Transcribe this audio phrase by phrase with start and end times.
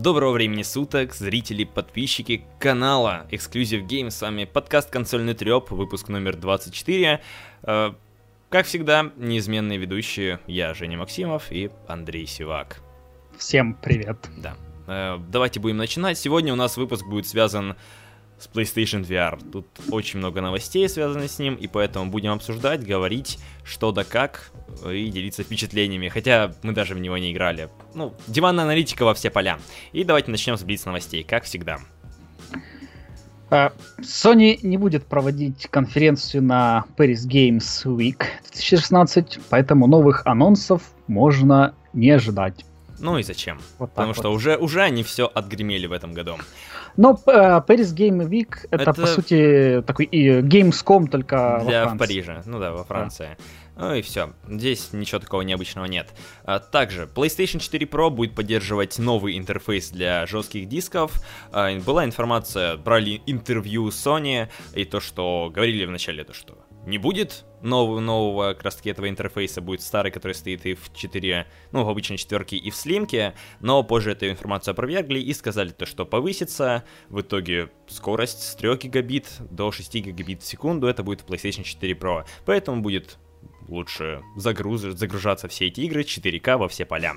[0.00, 4.12] Доброго времени суток, зрители, подписчики канала Exclusive Games.
[4.12, 7.20] С вами подкаст «Консольный треп», выпуск номер 24.
[7.64, 7.92] Э,
[8.48, 12.80] как всегда, неизменные ведущие я, Женя Максимов и Андрей Сивак.
[13.36, 14.16] Всем привет.
[14.38, 14.56] Да.
[14.86, 16.16] Э, давайте будем начинать.
[16.16, 17.76] Сегодня у нас выпуск будет связан с
[18.48, 19.38] PlayStation VR.
[19.50, 24.50] Тут очень много новостей связанных с ним, и поэтому будем обсуждать, говорить, что да как,
[24.88, 27.68] и делиться впечатлениями, хотя мы даже в него не играли.
[27.94, 29.58] Ну, диванная аналитика во все поля.
[29.92, 31.78] И давайте начнем с блиц новостей, как всегда.
[33.50, 41.74] А, Sony не будет проводить конференцию на Paris Games Week 2016, поэтому новых анонсов можно
[41.92, 42.64] не ожидать.
[43.00, 43.58] Ну и зачем?
[43.78, 44.16] Вот Потому вот.
[44.16, 46.36] что уже, уже они все отгремели в этом году.
[46.96, 51.88] Но uh, Paris Game Week это, это, по сути, такой и Gamescom только для, во
[51.88, 51.96] Франции.
[51.96, 52.42] в Париже.
[52.46, 53.36] Ну да, во Франции.
[53.38, 53.44] Да.
[53.80, 54.34] Ну и все.
[54.46, 56.10] Здесь ничего такого необычного нет.
[56.44, 61.22] А, также PlayStation 4 Pro будет поддерживать новый интерфейс для жестких дисков.
[61.50, 67.44] А, была информация, брали интервью Sony и то, что говорили вначале, то что не будет
[67.62, 71.84] нового, нового как раз таки этого интерфейса, будет старый, который стоит и в 4, ну,
[71.84, 76.06] в обычной четверке и в слимке, но позже эту информацию опровергли и сказали то, что
[76.06, 81.26] повысится в итоге скорость с 3 гигабит до 6 гигабит в секунду, это будет в
[81.26, 83.18] PlayStation 4 Pro, поэтому будет
[83.68, 84.80] лучше загруз...
[84.80, 87.14] загружаться все эти игры 4К во все поля.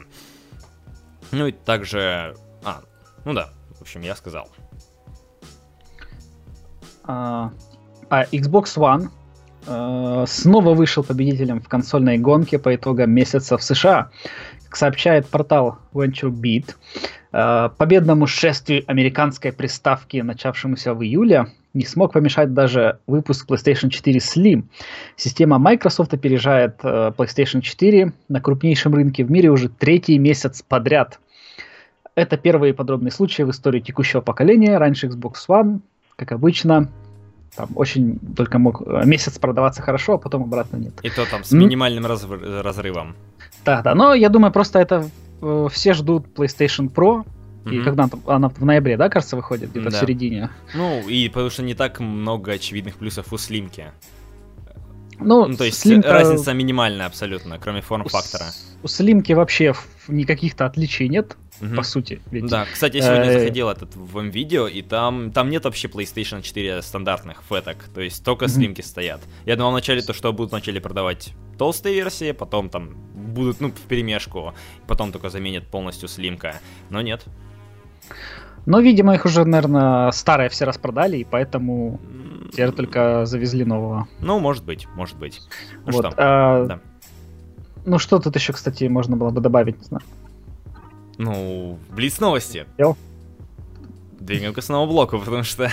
[1.32, 2.36] Ну и также...
[2.64, 2.84] А,
[3.26, 4.50] ну да, в общем, я сказал.
[7.04, 7.52] А,
[8.10, 9.10] а Xbox One
[9.66, 14.10] снова вышел победителем в консольной гонке по итогам месяца в США.
[14.66, 16.76] Как сообщает портал VentureBeat,
[17.32, 24.20] э, победному шествию американской приставки, начавшемуся в июле, не смог помешать даже выпуск PlayStation 4
[24.20, 24.64] Slim.
[25.16, 31.20] Система Microsoft опережает э, PlayStation 4 на крупнейшем рынке в мире уже третий месяц подряд.
[32.16, 34.78] Это первые подробные случаи в истории текущего поколения.
[34.78, 35.80] Раньше Xbox One,
[36.16, 36.90] как обычно,
[37.56, 40.94] там очень только мог э, месяц продаваться хорошо, а потом обратно нет.
[41.04, 43.16] И то там с минимальным раз, разрывом.
[43.66, 43.96] Да, да.
[43.96, 45.10] Но я думаю, просто это
[45.42, 47.26] э, все ждут PlayStation Pro.
[47.66, 47.84] И mm-hmm.
[47.84, 49.98] когда она, она в ноябре, да, кажется, выходит, где-то да.
[49.98, 50.50] в середине.
[50.76, 53.94] Ну, и потому что не так много очевидных плюсов у слимки.
[55.20, 56.12] Ну, ну, то есть слимка...
[56.12, 58.46] разница минимальная абсолютно, кроме форм-фактора.
[58.82, 59.74] У слимки вообще
[60.10, 61.38] никаких-то отличий нет
[61.68, 61.76] угу.
[61.76, 62.22] по сути.
[62.32, 65.88] Ведь, да, кстати, я сегодня э, заходил этот в видео и там, там нет вообще
[65.88, 69.22] PlayStation 4 стандартных феток, то есть только слимки стоят.
[69.46, 73.82] Я думал вначале то, что будут вначале продавать толстые версии, потом там будут, ну, в
[73.82, 74.54] перемешку,
[74.88, 76.60] потом только заменят полностью слимка,
[76.90, 77.26] но нет.
[78.66, 82.00] Но, видимо, их уже, наверное, старые все распродали, и поэтому
[82.52, 84.08] теперь только завезли нового.
[84.22, 85.42] Ну, может быть, может быть.
[85.86, 86.14] Ну вот, что?
[86.18, 86.66] А...
[86.66, 86.80] Да.
[87.86, 90.04] Ну, что тут еще, кстати, можно было бы добавить, не знаю.
[91.18, 92.66] Ну, Блиц новости.
[94.20, 95.70] Двигаем к основному блоку, потому что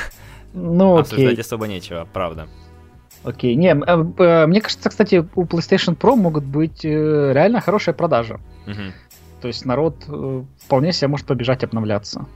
[0.52, 1.40] ну, обсуждать окей.
[1.40, 2.48] особо нечего, правда.
[3.22, 3.74] Окей, не, э,
[4.18, 8.40] э, мне кажется, кстати, у PlayStation Pro могут быть э, реально хорошие продажи.
[8.66, 8.92] Угу.
[9.42, 10.04] То есть народ
[10.58, 12.26] вполне себе может побежать обновляться.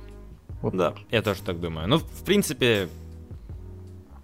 [0.62, 0.76] Вот.
[0.76, 1.88] Да, я тоже так думаю.
[1.88, 2.88] Ну, в принципе,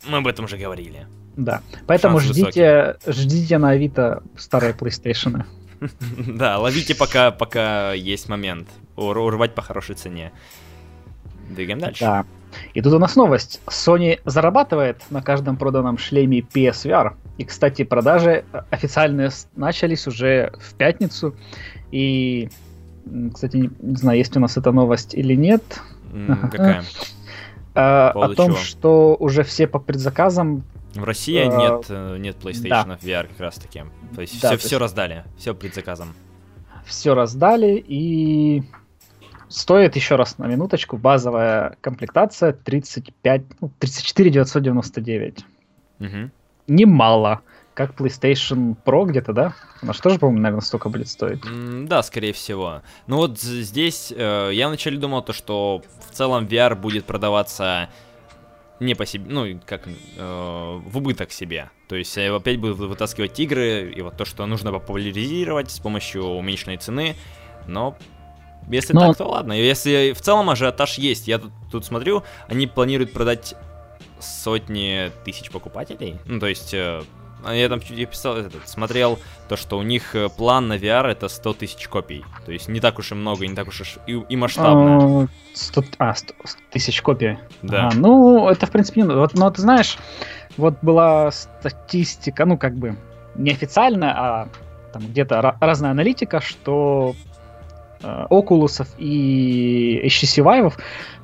[0.08, 1.06] мы об этом уже говорили.
[1.36, 3.22] Да, поэтому Шанс ждите, высокий.
[3.22, 5.44] ждите на Авито старые PlayStation.
[6.26, 8.68] Да, ловите пока, пока есть момент.
[8.96, 10.32] Урвать по хорошей цене.
[11.48, 12.04] Двигаем дальше.
[12.04, 12.24] Да.
[12.74, 13.60] И тут у нас новость.
[13.66, 17.14] Sony зарабатывает на каждом проданном шлеме PSVR.
[17.38, 21.34] И, кстати, продажи официальные начались уже в пятницу.
[21.92, 22.50] И,
[23.32, 25.62] кстати, не, не знаю, есть у нас эта новость или нет.
[26.50, 26.84] Какая?
[27.72, 30.64] А, о том, что уже все по предзаказам
[30.94, 32.98] в России а, нет, э, нет PlayStation да.
[33.00, 33.84] VR как раз таки.
[34.14, 36.14] То есть да, все, то все раздали, все предзаказом.
[36.84, 38.62] Все раздали и
[39.48, 45.44] стоит еще раз на минуточку базовая комплектация 35, ну, 34 999.
[46.00, 46.30] Угу.
[46.68, 47.42] Немало.
[47.74, 49.54] Как PlayStation Pro где-то, да?
[49.80, 51.40] Она же тоже, по-моему, наверное, столько будет стоить.
[51.44, 52.82] Mm, да, скорее всего.
[53.06, 57.88] Ну вот здесь э, я вначале думал то, что в целом VR будет продаваться
[58.80, 61.70] не по себе, ну, как э, в убыток себе.
[61.88, 66.24] То есть я опять буду вытаскивать игры, и вот то, что нужно популяризировать с помощью
[66.24, 67.14] уменьшенной цены,
[67.66, 67.96] но
[68.68, 69.00] если но...
[69.08, 69.52] так, то ладно.
[69.52, 73.54] Если в целом ажиотаж есть, я тут, тут смотрю, они планируют продать
[74.18, 76.18] сотни тысяч покупателей.
[76.26, 77.02] Ну, то есть э,
[77.48, 79.18] я там я писал, этот, смотрел
[79.48, 82.24] то, что у них э, план на VR это 100 тысяч копий.
[82.44, 85.28] То есть не так уж и много, не так уж и, и масштабно.
[85.54, 87.38] 100, а, 100 а, тысяч копий.
[87.62, 87.88] Да.
[87.88, 89.98] А, ну, это в принципе не вот, Но ты знаешь,
[90.56, 92.96] вот была статистика, ну как бы
[93.34, 94.48] неофициальная, а
[94.92, 97.14] там где-то разная аналитика, что
[98.02, 100.74] э, Oculus и HTC Vive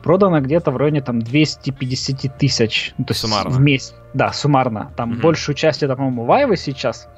[0.02, 2.94] продано где-то в районе там 250 тысяч.
[2.98, 3.50] Ну, то есть суммарно.
[3.50, 3.94] в месяц.
[4.14, 4.92] Да, суммарно.
[4.96, 5.20] Там Мгм.
[5.20, 7.08] большую часть это, по-моему, Vive сейчас.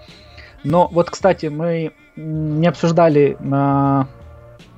[0.64, 4.08] Но вот, кстати, мы не обсуждали на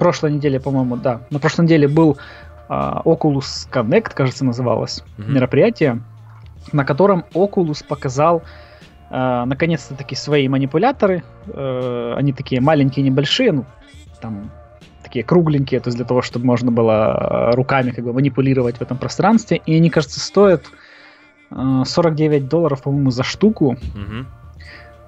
[0.01, 1.21] прошлой неделе, по-моему, да.
[1.31, 2.19] На прошлой неделе был
[2.69, 5.35] а, Oculus Connect, кажется, называлось Мгм.
[5.35, 6.03] мероприятие,
[6.73, 8.43] на котором Oculus показал
[9.13, 11.23] э, наконец-то таки свои манипуляторы.
[11.47, 13.65] Э, они такие маленькие, небольшие, ну,
[14.21, 14.51] там
[15.03, 18.83] такие кругленькие, то есть для того, чтобы можно было э, руками как бы манипулировать в
[18.83, 19.61] этом пространстве.
[19.67, 20.63] И они, кажется, стоят
[21.51, 23.77] э, 49 долларов, по-моему, за штуку.
[23.95, 24.27] Мгм.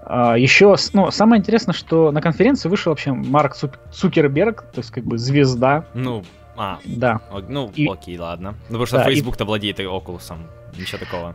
[0.05, 4.91] А, еще, ну, самое интересное, что на конференции вышел вообще Марк Цук- Цукерберг, то есть
[4.91, 6.25] как бы звезда, Ну,
[6.57, 7.21] а, да.
[7.49, 8.51] ну, И- окей, ладно.
[8.69, 10.33] Ну, потому что Да, и- Facebook-то владеет и Oculus.
[10.77, 11.35] Ничего такого.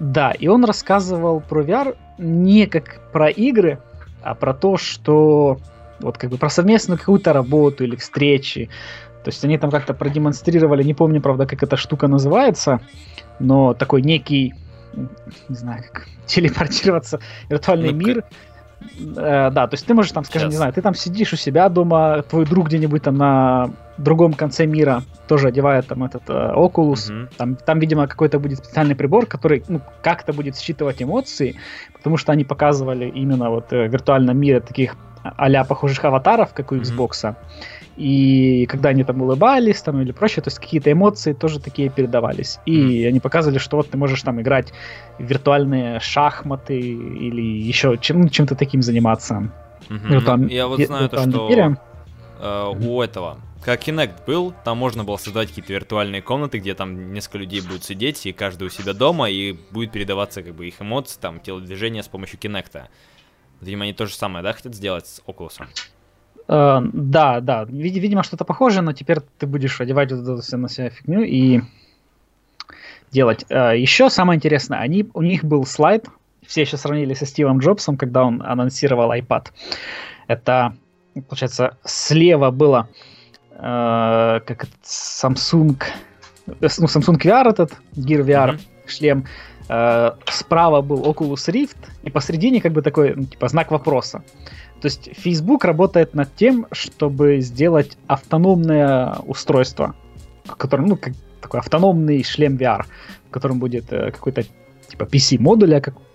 [0.00, 3.78] Да, и он рассказывал про VR не как про игры,
[4.22, 5.58] а про то, что
[6.00, 8.70] вот как бы про совместную какую-то работу или встречи.
[9.22, 12.80] То есть они там как-то продемонстрировали, не помню, правда, как эта штука называется,
[13.38, 14.54] но такой некий,
[14.94, 18.24] не знаю, как телепортироваться в виртуальный Ну, мир.
[19.16, 20.58] Э, да, то есть ты можешь там, скажем, не Щас.
[20.58, 25.02] знаю, ты там сидишь у себя дома, твой друг где-нибудь там на другом конце мира
[25.28, 27.28] тоже одевает там этот э, Oculus, Мгм.
[27.36, 31.56] там, там, видимо, какой-то будет специальный прибор, который ну, как-то будет считывать эмоции,
[31.92, 36.72] потому что они показывали именно вот э, в виртуальном мире таких а похожих аватаров, как
[36.72, 36.76] у.
[36.76, 37.36] Xbox.
[38.00, 42.58] И когда они там улыбались там, или прочее, то есть какие-то эмоции тоже такие передавались.
[42.64, 44.72] И они показывали, что вот ты можешь там играть
[45.18, 49.52] в виртуальные шахматы или еще чем, ну, чем-то таким заниматься.
[49.90, 50.08] Мгм.
[50.08, 51.76] Ну, там Я вот знаю то, что
[52.40, 57.12] э, у этого, как Kinect был, там можно было создавать какие-то виртуальные комнаты, где там
[57.12, 60.80] несколько людей будут сидеть, и каждый у себя дома, и будет передаваться как бы их
[60.80, 62.80] эмоции, там, телодвижения с помощью Kinect.
[63.60, 65.60] Видимо, они то же самое, да, хотят сделать с Oculus?
[66.52, 67.64] Э, да, да.
[67.64, 71.60] Вид- видимо, что-то похожее, но теперь ты будешь одевать вот эту на себя фигню и
[73.12, 73.44] делать.
[73.48, 76.06] Э, еще самое интересное, они, у них был слайд,
[76.46, 79.46] все еще сравнили со Стивом Джобсом, когда он анонсировал iPad.
[80.26, 80.74] Это,
[81.28, 82.88] получается, слева было
[83.52, 85.80] э, как Samsung,
[86.48, 88.60] э, ну, Samsung VR этот, Gear VR, Мгм.
[88.86, 89.24] шлем.
[89.68, 94.22] Э, справа был Oculus Rift, и посередине как бы такой, ну, типа, знак вопроса.
[94.80, 99.94] То есть Facebook работает над тем, чтобы сделать автономное устройство,
[100.56, 102.84] которое, ну, как такой автономный шлем VR,
[103.28, 104.44] в котором будет э, какой-то
[104.88, 106.09] типа PC-модуля, как, э,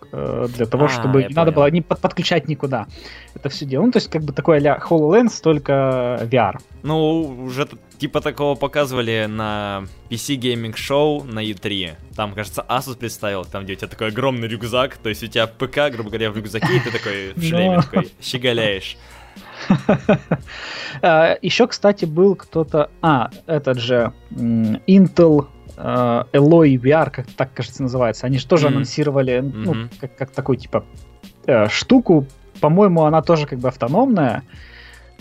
[0.56, 1.56] для того, А, чтобы не надо понял.
[1.56, 2.88] было не под- подключать никуда.
[3.33, 3.85] Это все дело.
[3.85, 6.57] Ну, то есть, как бы такой а HoloLens, только VR.
[6.83, 7.67] Ну, уже
[7.97, 11.94] типа такого показывали на PC Gaming Show на E3.
[12.15, 15.47] Там, кажется, Asus представил, там, где у тебя такой огромный рюкзак, то есть у тебя
[15.47, 17.81] ПК, грубо говоря, в рюкзаке, и ты такой в шлеме Ну.
[17.81, 18.97] такой щеголяешь.
[21.01, 22.89] Еще, кстати, был кто-то...
[23.01, 25.47] А, этот же Intel
[25.77, 28.25] э, Alloy VR, как так, кажется, называется.
[28.27, 28.75] Они же тоже Мгм.
[28.77, 29.89] анонсировали, ну, Мгм.
[30.00, 30.83] как, как такую, типа,
[31.48, 32.25] э, штуку.
[32.62, 34.44] По-моему, она тоже как бы автономная.
[34.44, 34.51] Ви-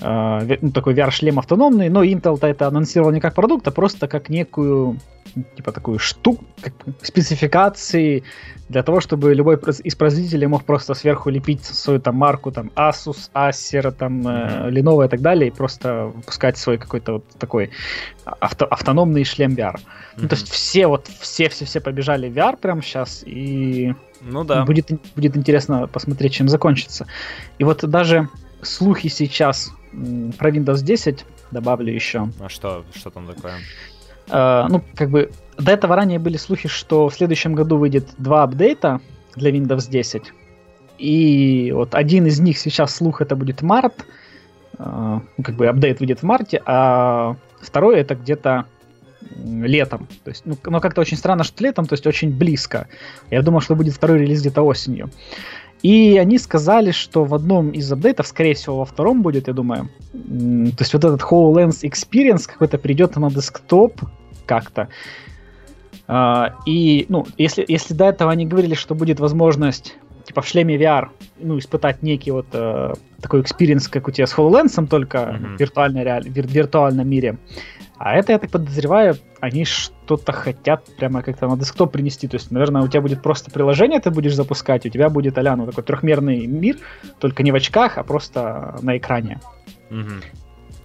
[0.00, 4.99] ну, такой VR-шлем автономный, но Intel-то это анонсировал не как продукт, а просто как некую,
[5.56, 8.25] типа, такую штуку, как спецификации
[8.69, 13.31] для того, чтобы любой из производителей мог просто сверху лепить свою там марку, там Asus,
[13.35, 17.70] Acer, там э, Lenovo и так далее, и просто выпускать свой какой-то вот такой
[18.25, 19.79] авто- автономный шлем VR.
[20.17, 24.65] Ну, то есть все вот, все-все-все побежали в VR прямо сейчас, и Ну да.
[24.65, 27.06] будет, будет интересно посмотреть, чем закончится.
[27.58, 28.29] И вот даже
[28.63, 29.72] слухи сейчас
[30.39, 32.29] про Windows 10 добавлю еще.
[32.41, 33.55] А что, что там такое?
[34.29, 38.43] Э, ну, как бы до этого ранее были слухи, что в следующем году выйдет два
[38.43, 39.01] апдейта
[39.36, 40.32] для Windows 10.
[40.98, 44.06] И вот один из них сейчас слух это будет март.
[44.79, 48.67] Э, ну, как бы апдейт выйдет в марте, а второй это где-то
[49.44, 50.06] летом.
[50.22, 52.89] То есть, ну, но как-то очень странно, что летом, то есть очень близко.
[53.31, 55.10] Я думал, что будет второй релиз где-то осенью.
[55.84, 59.91] И они сказали, что в одном из апдейтов, скорее всего, во втором будет, я думаю,
[60.12, 64.00] то есть вот этот HoloLens Experience какой-то придет на десктоп
[64.46, 64.88] как-то.
[66.08, 70.76] А, и, ну, если, если до этого они говорили, что будет возможность, типа, в шлеме
[70.79, 75.56] VR, ну, испытать некий вот э, такой experience, как у тебя с HoloLens, только Мгм.
[75.56, 76.26] в виртуальной реаль...
[76.26, 77.36] вир- виртуальном мире.
[77.96, 82.27] А это, я так подозреваю, они что-то хотят прямо как-то на десктоп принести.
[82.27, 85.56] То есть, наверное, у тебя будет просто приложение, ты будешь запускать, у тебя будет, а
[85.56, 86.79] ну, такой трехмерный мир,
[87.20, 89.41] только не в очках, а просто на экране.
[89.91, 90.22] Мгм.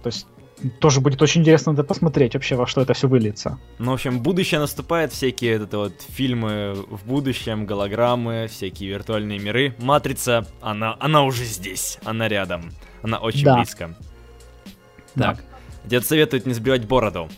[0.02, 0.26] То есть,
[0.78, 3.58] тоже будет очень интересно это посмотреть вообще, во что это все выльется.
[3.78, 9.74] Ну, в общем, будущее наступает, всякие это вот фильмы в будущем, голограммы, всякие виртуальные миры.
[9.78, 12.70] Матрица, она, она уже здесь, она рядом,
[13.02, 13.56] она очень Да.
[13.56, 13.94] близко.
[15.14, 15.36] Да.
[15.84, 17.28] Дед советует не сбривать бороду.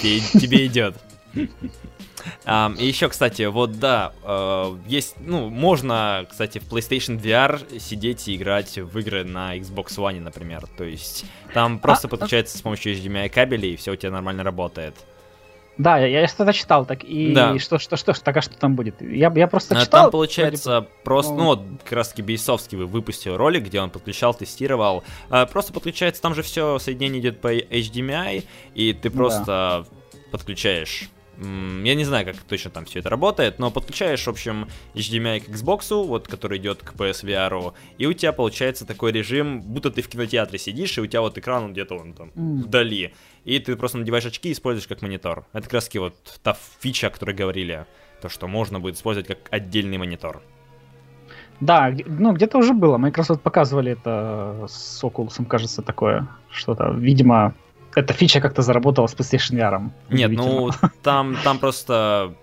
[0.00, 0.96] Тебе идет.
[2.78, 8.36] И еще, кстати, вот да, uh, есть, ну, можно, кстати, в PlayStation VR сидеть и
[8.36, 10.66] играть в игры на Xbox One, например.
[10.76, 11.24] То есть
[11.54, 14.94] там просто а, подключается с помощью HDMI кабелей, и все у тебя нормально работает.
[15.78, 17.58] Да, я, я что-то читал, так и да.
[17.58, 19.02] что, что, что, так а что там будет?
[19.02, 20.04] Я, я просто а читал.
[20.04, 20.88] Там получается вроде...
[21.04, 25.04] просто, ну, вот как раз таки Бейсовский выпустил ролик, где он подключал, тестировал.
[25.28, 29.84] А, просто подключается, там же все соединение идет по HDMI, и ты просто да.
[30.30, 35.40] подключаешь я не знаю, как точно там все это работает, но подключаешь, в общем, HDMI
[35.40, 40.02] к Xbox, вот, который идет к PSVR, и у тебя получается такой режим, будто ты
[40.02, 42.62] в кинотеатре сидишь, и у тебя вот экран где-то он там mm.
[42.64, 43.14] вдали,
[43.44, 45.44] и ты просто надеваешь очки и используешь как монитор.
[45.52, 47.86] Это как раз таки вот та фича, о которой говорили,
[48.20, 50.42] то, что можно будет использовать как отдельный монитор.
[51.60, 52.98] Да, ну где-то уже было.
[52.98, 56.90] Microsoft показывали это с Oculus, кажется, такое что-то.
[56.90, 57.54] Видимо,
[57.96, 59.90] эта фича как-то заработала с PlayStation VR.
[60.10, 60.70] Нет, ну
[61.02, 62.34] там, там просто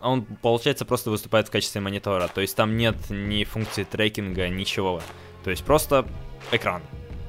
[0.00, 2.28] он, получается, просто выступает в качестве монитора.
[2.28, 5.00] То есть там нет ни функции трекинга, ничего.
[5.42, 6.06] То есть просто
[6.52, 6.82] экран.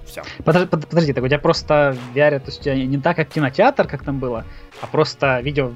[0.06, 0.24] Все.
[0.44, 3.88] Подожди, подожди, так у тебя просто VR, то есть у тебя не так, как кинотеатр,
[3.88, 4.46] как там было,
[4.82, 5.72] а просто видео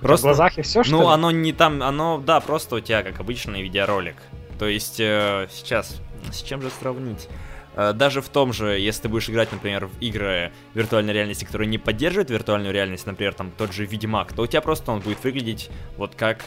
[0.00, 1.06] просто, в глазах и все, что Ну, ли?
[1.08, 4.16] оно не там, оно, да, просто у тебя, как обычный видеоролик.
[4.58, 6.00] То есть, э, сейчас,
[6.32, 7.28] с чем же сравнить?
[7.76, 11.68] Э, даже в том же, если ты будешь играть, например, в игры виртуальной реальности, которые
[11.68, 15.22] не поддерживают виртуальную реальность, например, там тот же Ведьмак, то у тебя просто он будет
[15.24, 16.38] выглядеть вот как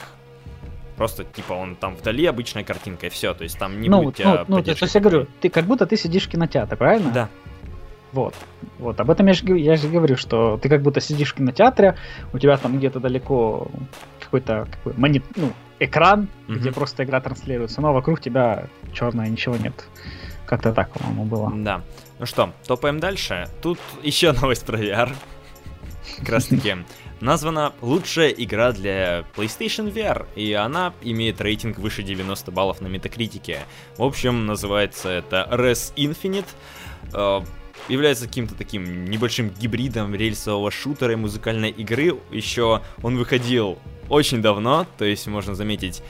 [0.95, 4.15] просто типа он там вдали обычная картинка и все, то есть там не ну, будет
[4.15, 7.11] тебя ну, ну, то есть я говорю, ты как будто ты сидишь в кинотеатре, правильно?
[7.11, 7.29] Да.
[8.13, 8.33] Вот,
[8.79, 11.97] вот, об этом я же, я же говорю, что ты как будто сидишь в кинотеатре,
[12.33, 13.67] у тебя там где-то далеко
[14.19, 16.55] какой-то какой, монит, ну, экран, mm-hmm.
[16.55, 19.87] где просто игра транслируется, но вокруг тебя черное, ничего нет.
[20.47, 21.51] Как-то так, по-моему, было.
[21.53, 21.83] Да.
[22.19, 23.49] Ну что, топаем дальше.
[23.61, 25.13] Тут еще новость про VR.
[26.19, 26.77] Как раз таки
[27.19, 33.59] названа лучшая игра для PlayStation VR, и она имеет рейтинг выше 90 баллов на метакритике.
[33.97, 36.47] В общем, называется это Res Infinite.
[37.13, 37.41] Э,
[37.89, 42.17] является каким-то таким небольшим гибридом рельсового шутера и музыкальной игры.
[42.31, 46.01] Еще он выходил очень давно, то есть можно заметить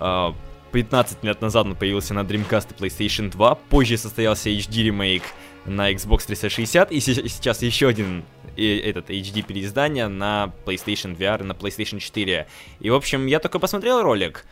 [0.00, 0.32] э,
[0.72, 5.22] 15 лет назад он появился на Dreamcast и PlayStation 2, позже состоялся HD ремейк
[5.64, 8.24] на Xbox 360, и сейчас еще один
[8.56, 12.46] этот HD переиздание на PlayStation VR и на PlayStation 4.
[12.80, 14.44] И, в общем, я только посмотрел ролик.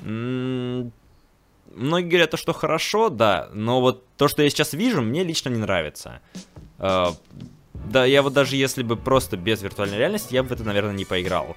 [0.00, 0.90] Многие
[2.08, 6.20] говорят, что хорошо, да, но вот то, что я сейчас вижу, мне лично не нравится.
[6.78, 7.14] А,
[7.72, 10.92] да, я вот даже если бы просто без виртуальной реальности, я бы в это, наверное,
[10.92, 11.56] не поиграл.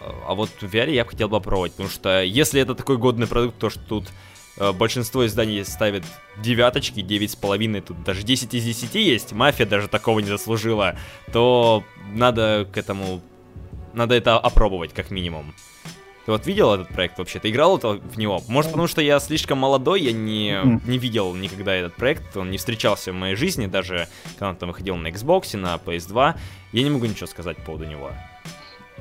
[0.00, 3.58] А вот в VR я бы хотел попробовать, потому что если это такой годный продукт,
[3.58, 4.08] то что тут
[4.56, 6.04] э, большинство изданий ставит
[6.38, 10.96] девяточки, девять с половиной, тут даже 10 из 10 есть, мафия даже такого не заслужила,
[11.32, 13.20] то надо к этому,
[13.92, 15.54] надо это опробовать как минимум.
[16.26, 17.38] Ты вот видел этот проект вообще?
[17.38, 18.42] Ты играл в него?
[18.46, 22.58] Может, потому что я слишком молодой, я не, не видел никогда этот проект, он не
[22.58, 26.38] встречался в моей жизни, даже когда он там выходил на Xbox, на PS2.
[26.72, 28.12] Я не могу ничего сказать по поводу него.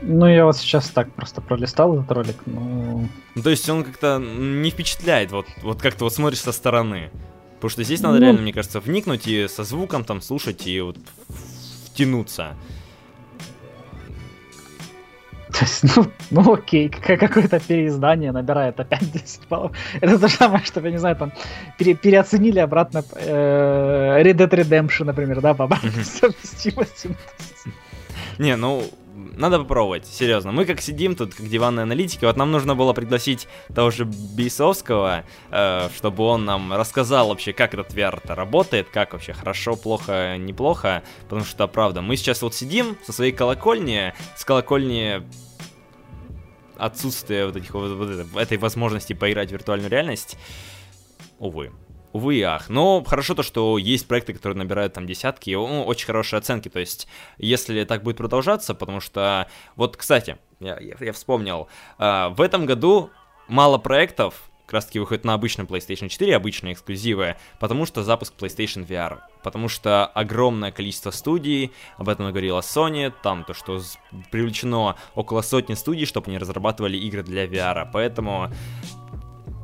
[0.02, 3.10] Ну, я вот сейчас так просто пролистал этот ролик, ну...
[3.36, 7.12] ну то есть он как-то не впечатляет, вот, вот как-то вот смотришь со стороны.
[7.56, 8.22] Потому что здесь надо ну...
[8.22, 10.98] реально, мне кажется, вникнуть и со звуком там слушать и вот
[11.86, 12.56] втянуться.
[15.52, 19.72] То есть, ну, ну окей, какое-то переиздание набирает опять 10 баллов.
[20.00, 21.34] Это то же самое, что, я не знаю, там,
[21.78, 25.68] пере, переоценили обратно э, Red Dead Redemption, например, да, по
[26.04, 27.18] совместимости.
[28.38, 28.84] Не, ну,
[29.40, 30.52] надо попробовать, серьезно.
[30.52, 35.24] Мы как сидим тут, как диванные аналитики, вот нам нужно было пригласить того же Бейсовского,
[35.50, 41.04] э, чтобы он нам рассказал вообще, как этот VR-то работает, как вообще хорошо, плохо, неплохо,
[41.24, 45.24] потому что, правда, мы сейчас вот сидим со своей колокольни, с колокольни
[46.78, 50.38] отсутствия вот, этих, вот, вот этой возможности поиграть в виртуальную реальность,
[51.40, 51.72] увы.
[52.12, 52.70] Увы и ах.
[52.70, 56.70] Но хорошо то, что есть проекты, которые набирают там десятки, ну, очень хорошие оценки.
[56.70, 59.48] То есть, если так будет продолжаться, потому что...
[59.76, 61.68] Вот, кстати, я, я, вспомнил.
[62.00, 63.12] Э, в этом году
[63.48, 68.36] мало проектов как раз таки выходит на обычном PlayStation 4, обычные эксклюзивы, потому что запуск
[68.38, 69.20] PlayStation VR.
[69.44, 73.82] Потому что огромное количество студий, об этом говорила Sony, там то, что
[74.30, 77.90] привлечено около сотни студий, чтобы они разрабатывали игры для VR.
[77.92, 78.52] Поэтому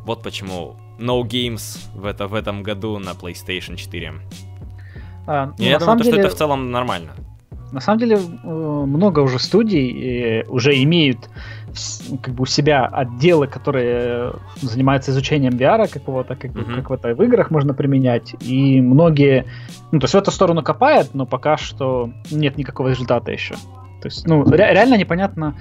[0.06, 4.14] вот почему No Games в, это, в этом году на PlayStation 4.
[5.28, 6.12] А, ну, я думаю, деле...
[6.12, 7.12] что это в целом нормально.
[7.72, 11.30] На самом деле, э, много уже студий уже имеют
[12.22, 16.76] как бы у себя отделы, которые занимаются изучением VR какого-то, как, mm-hmm.
[16.76, 18.36] как в это в играх можно применять.
[18.40, 19.46] И многие,
[19.92, 23.56] ну, то есть в эту сторону копают, но пока что нет никакого результата еще.
[24.02, 25.56] То есть, ну, ре- реально непонятно,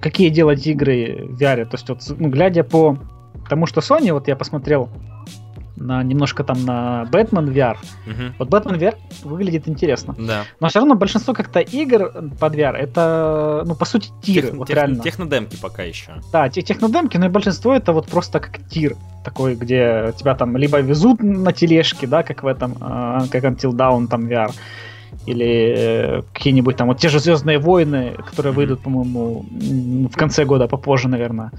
[0.00, 1.64] какие делать игры в VR.
[1.64, 2.98] То есть, вот, ну, глядя по
[3.52, 4.88] тому, что Sony, вот я посмотрел
[5.76, 7.76] на немножко там на Batman VR.
[8.06, 8.34] Угу.
[8.38, 10.14] Вот Batman VR выглядит интересно.
[10.18, 10.44] Да.
[10.60, 14.48] Но все равно большинство как-то игр под VR это, ну, по сути, тиры.
[14.48, 15.02] Тех, вот тех, реально.
[15.02, 16.12] Технодемки пока еще.
[16.32, 20.56] Да, тех, технодемки, но и большинство это вот просто как тир такой, где тебя там
[20.56, 24.52] либо везут на тележке, да, как в этом, э, как Until Dawn там VR,
[25.26, 28.56] или э, какие-нибудь там вот те же Звездные войны, которые mm-hmm.
[28.56, 29.44] выйдут, по-моему,
[30.08, 31.50] в конце года, попозже, наверное.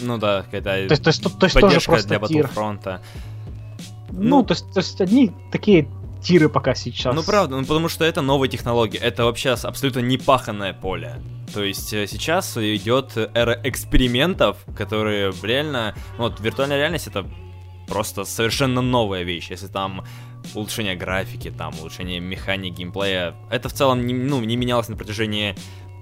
[0.00, 3.00] Ну да, какая-то то есть, то есть, то есть тоже просто для Battlefront.
[4.12, 5.88] Ну, ну то, есть, то есть одни такие
[6.22, 7.14] тиры пока сейчас.
[7.14, 11.20] Ну правда, ну потому что это новая технология, это вообще абсолютно непаханное поле.
[11.52, 17.26] То есть э, сейчас идет эра экспериментов, которые реально, ну, вот виртуальная реальность это
[17.88, 19.50] просто совершенно новая вещь.
[19.50, 20.04] Если там
[20.54, 25.56] улучшение графики, там улучшение механики геймплея, это в целом не, ну, не менялось на протяжении,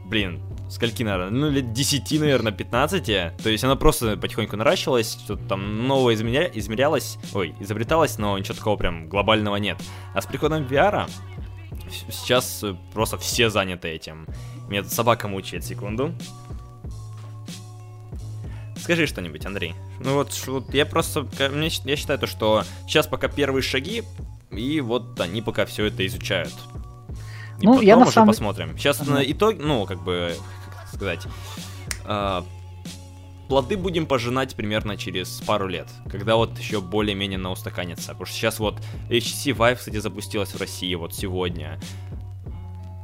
[0.09, 3.05] блин, скольки, наверное, ну, лет 10, наверное, 15.
[3.05, 6.51] То есть она просто потихоньку наращивалась, что-то там новое измеря...
[6.53, 9.79] измерялось, ой, изобреталось, но ничего такого прям глобального нет.
[10.15, 11.09] А с приходом VR
[12.11, 14.27] сейчас просто все заняты этим.
[14.69, 16.13] Меня тут собака мучает, секунду.
[18.77, 19.75] Скажи что-нибудь, Андрей.
[20.01, 24.03] Ну вот, вот я просто, я считаю то, что сейчас пока первые шаги,
[24.51, 26.55] и вот они пока все это изучают.
[27.61, 28.29] И ну, потом я на уже самом...
[28.29, 28.79] посмотрим.
[28.79, 29.15] Сейчас ага.
[29.15, 30.35] на итог, ну, как бы,
[30.93, 31.27] сказать,
[32.05, 32.43] э,
[33.49, 38.13] плоды будем пожинать примерно через пару лет, когда вот еще более-менее на устаканится.
[38.13, 38.77] Потому что сейчас вот
[39.09, 41.81] HTC Vive, кстати, запустилась в России вот сегодня.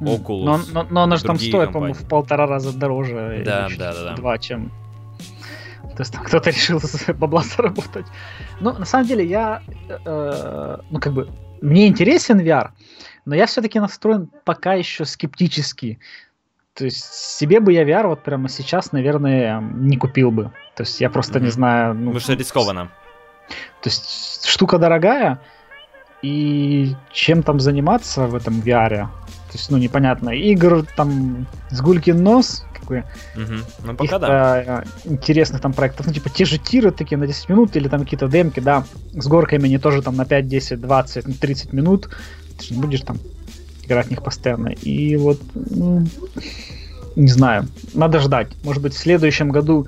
[0.01, 0.45] Oculus.
[0.45, 3.41] Но, но, но она же там стоит, по-моему, в полтора раза дороже.
[3.45, 4.15] Да, да, да, да.
[4.15, 4.71] Два, чем...
[5.95, 6.81] То есть там кто-то решил
[7.15, 8.05] бабла заработать.
[8.59, 11.29] Но на самом деле я, э, ну как бы,
[11.61, 12.71] мне интересен VR,
[13.25, 15.99] но я все-таки настроен пока еще скептически.
[16.73, 20.51] То есть себе бы я VR вот прямо сейчас, наверное, не купил бы.
[20.75, 21.43] То есть я просто mm-hmm.
[21.43, 21.93] не знаю...
[21.93, 22.91] Ну, Потому что рискованно.
[23.81, 25.39] То есть штука дорогая,
[26.21, 29.07] и чем там заниматься в этом VR?
[29.55, 30.31] То есть, ну, непонятно.
[30.31, 32.99] Игр там с гулькин нос, какой.
[33.35, 33.85] Угу.
[33.85, 34.83] Ну, пока да.
[35.05, 36.07] интересных там проектов.
[36.07, 39.27] Ну, типа, те же тиры такие на 10 минут, или там какие-то демки, да, с
[39.27, 42.09] горками они тоже там на 5, 10, 20, 30 минут.
[42.57, 43.17] Ты же не будешь там
[43.83, 44.69] играть в них постоянно.
[44.69, 46.05] И вот, ну,
[47.15, 48.49] не знаю, надо ждать.
[48.63, 49.87] Может быть, в следующем году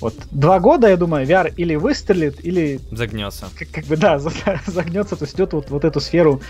[0.00, 2.80] вот два года, я думаю, VR или выстрелит, или...
[2.90, 3.46] Загнется.
[3.58, 4.18] Как, как бы, да,
[4.66, 6.42] загнется, то есть идет вот, вот эту сферу,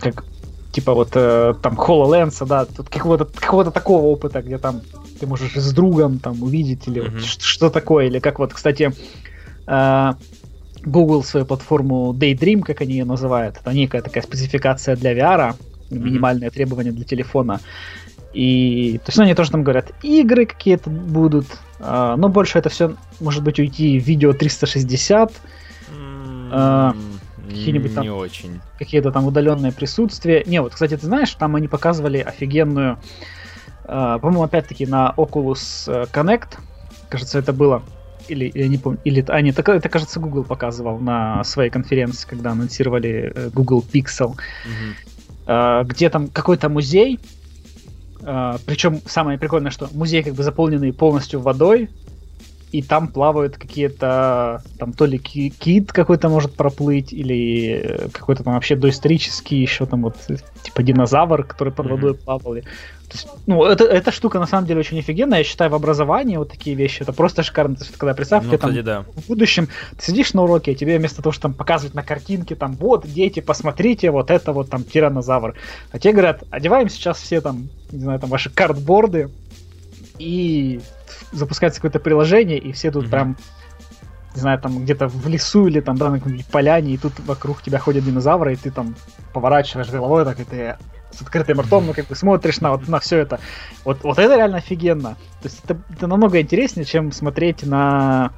[0.00, 0.24] как,
[0.72, 4.82] типа вот э, там HoloLens, да, тут какого-то какого такого опыта, где там
[5.18, 7.10] ты можешь с другом там увидеть, или mm-hmm.
[7.10, 8.92] вот, что, что такое, или как вот, кстати,
[9.66, 10.12] э,
[10.84, 15.54] Google свою платформу Daydream, как они ее называют, это некая такая спецификация для VR,
[15.90, 16.54] минимальные mm-hmm.
[16.54, 17.60] требования для телефона.
[18.32, 21.46] И то есть ну, они тоже там говорят, игры какие-то будут,
[21.78, 25.30] э, но больше это все может быть уйти в видео 360.
[25.30, 26.50] Mm-hmm.
[26.52, 26.92] Э,
[27.48, 28.60] какие-нибудь там не очень.
[28.78, 30.42] какие-то там удаленные присутствия.
[30.46, 32.98] Не, вот, кстати, ты знаешь, там они показывали офигенную,
[33.84, 36.58] э, по-моему, опять-таки на Oculus Connect,
[37.08, 37.82] кажется, это было
[38.28, 42.52] или я не помню, или а нет, это, кажется Google показывал на своей конференции, когда
[42.52, 45.88] анонсировали э, Google Pixel, угу.
[45.88, 47.18] где там какой-то музей,
[48.26, 51.90] а, причем самое прикольное, что музей как бы заполненный полностью водой,
[52.74, 58.54] и там плавают какие-то, там то ли кит какой-то может проплыть, или э, какой-то там
[58.54, 60.16] вообще доисторический еще там вот
[60.60, 62.24] типа динозавр, который под водой mm-hmm.
[62.24, 62.56] плавал.
[62.56, 62.66] Есть,
[63.46, 65.38] ну, это, эта штука на самом деле очень офигенная.
[65.38, 67.76] Я считаю, в образовании вот такие вещи, это просто шикарно.
[67.76, 69.04] То есть, когда представь, ну, кстати, там, да.
[69.14, 72.56] в будущем ты сидишь на уроке, и тебе вместо того, что там показывать на картинке,
[72.56, 75.54] там, вот, дети, посмотрите, вот это вот там тиранозавр.
[75.92, 79.30] А те говорят, одеваем сейчас все там, не знаю, там ваши картборды,
[80.18, 80.80] и
[81.34, 83.10] запускается какое-то приложение, и все тут mm-hmm.
[83.10, 83.36] прям
[84.34, 87.62] не знаю, там где-то в лесу или там да, на какой-нибудь поляне, и тут вокруг
[87.62, 88.96] тебя ходят динозавры, и ты там
[89.32, 90.76] поворачиваешь головой, так и ты
[91.12, 93.38] с открытым ртом, ну как бы смотришь на вот на все это.
[93.84, 95.16] Вот, вот это реально офигенно.
[95.40, 98.32] То есть это, это намного интереснее, чем смотреть на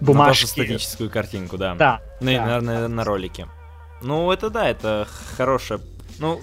[0.00, 0.44] бумажки.
[0.44, 1.74] На статическую картинку, да.
[1.74, 2.00] Да.
[2.20, 2.44] Ну, да.
[2.44, 3.48] наверное, на ролике.
[4.02, 5.80] Ну, это да, это хорошее.
[6.18, 6.40] Ну,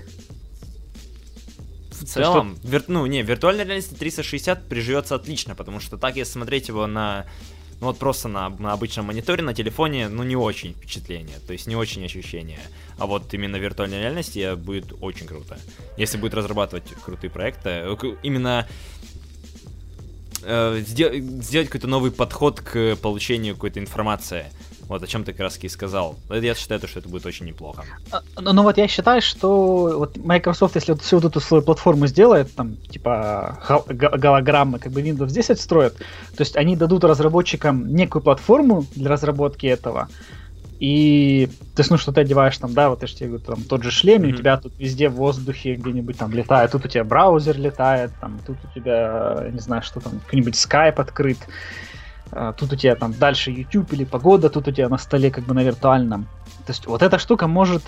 [2.01, 2.67] в целом, что...
[2.67, 2.83] вир...
[2.87, 7.25] ну, не, виртуальная реальность 360 приживется отлично, потому что так, если смотреть его на
[7.79, 11.67] ну вот просто на, на обычном мониторе, на телефоне, ну не очень впечатление, то есть
[11.67, 12.59] не очень ощущение.
[12.97, 15.59] А вот именно в виртуальной реальности будет очень круто.
[15.95, 18.67] Если будет разрабатывать крутые проекты, э, именно
[20.41, 24.47] э, сделать какой-то новый подход к получению какой-то информации.
[24.87, 26.15] Вот о чем ты как раз и сказал.
[26.29, 27.83] Я считаю, что это будет очень неплохо.
[28.39, 32.07] Ну, ну вот я считаю, что вот Microsoft, если вот всю вот эту свою платформу
[32.07, 38.21] сделает, там, типа голограммы, как бы Windows 10 строят, то есть они дадут разработчикам некую
[38.21, 40.07] платформу для разработки этого,
[40.79, 43.63] и то есть, ну, что ты одеваешь там, да, вот я же тебе говорю, там
[43.63, 44.29] тот же шлем, mm-hmm.
[44.29, 48.11] и у тебя тут везде в воздухе где-нибудь там летает, тут у тебя браузер летает,
[48.21, 51.51] там, тут у тебя, не знаю, что там, какой-нибудь Skype открыт, а,
[52.31, 55.53] тут у тебя там дальше YouTube или погода, тут у тебя на столе как бы
[55.53, 56.27] на виртуальном.
[56.65, 57.83] То есть вот эта штука может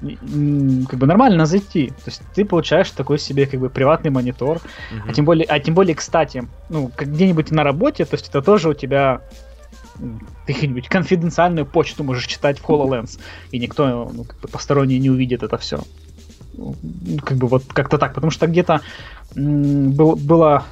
[0.00, 1.88] как бы нормально зайти.
[1.88, 4.56] То есть ты получаешь такой себе как бы приватный монитор.
[4.58, 5.02] Uh-huh.
[5.08, 8.70] А тем более, а тем более, кстати, ну, где-нибудь на работе, то есть это тоже
[8.70, 9.20] у тебя
[10.46, 13.18] ты какую-нибудь конфиденциальную почту можешь читать в HoloLens,
[13.50, 15.82] и никто ну, как бы посторонний не увидит это все.
[16.54, 16.74] Ну,
[17.24, 18.80] как бы вот как-то так, потому что где-то
[19.36, 20.64] м- был, было а,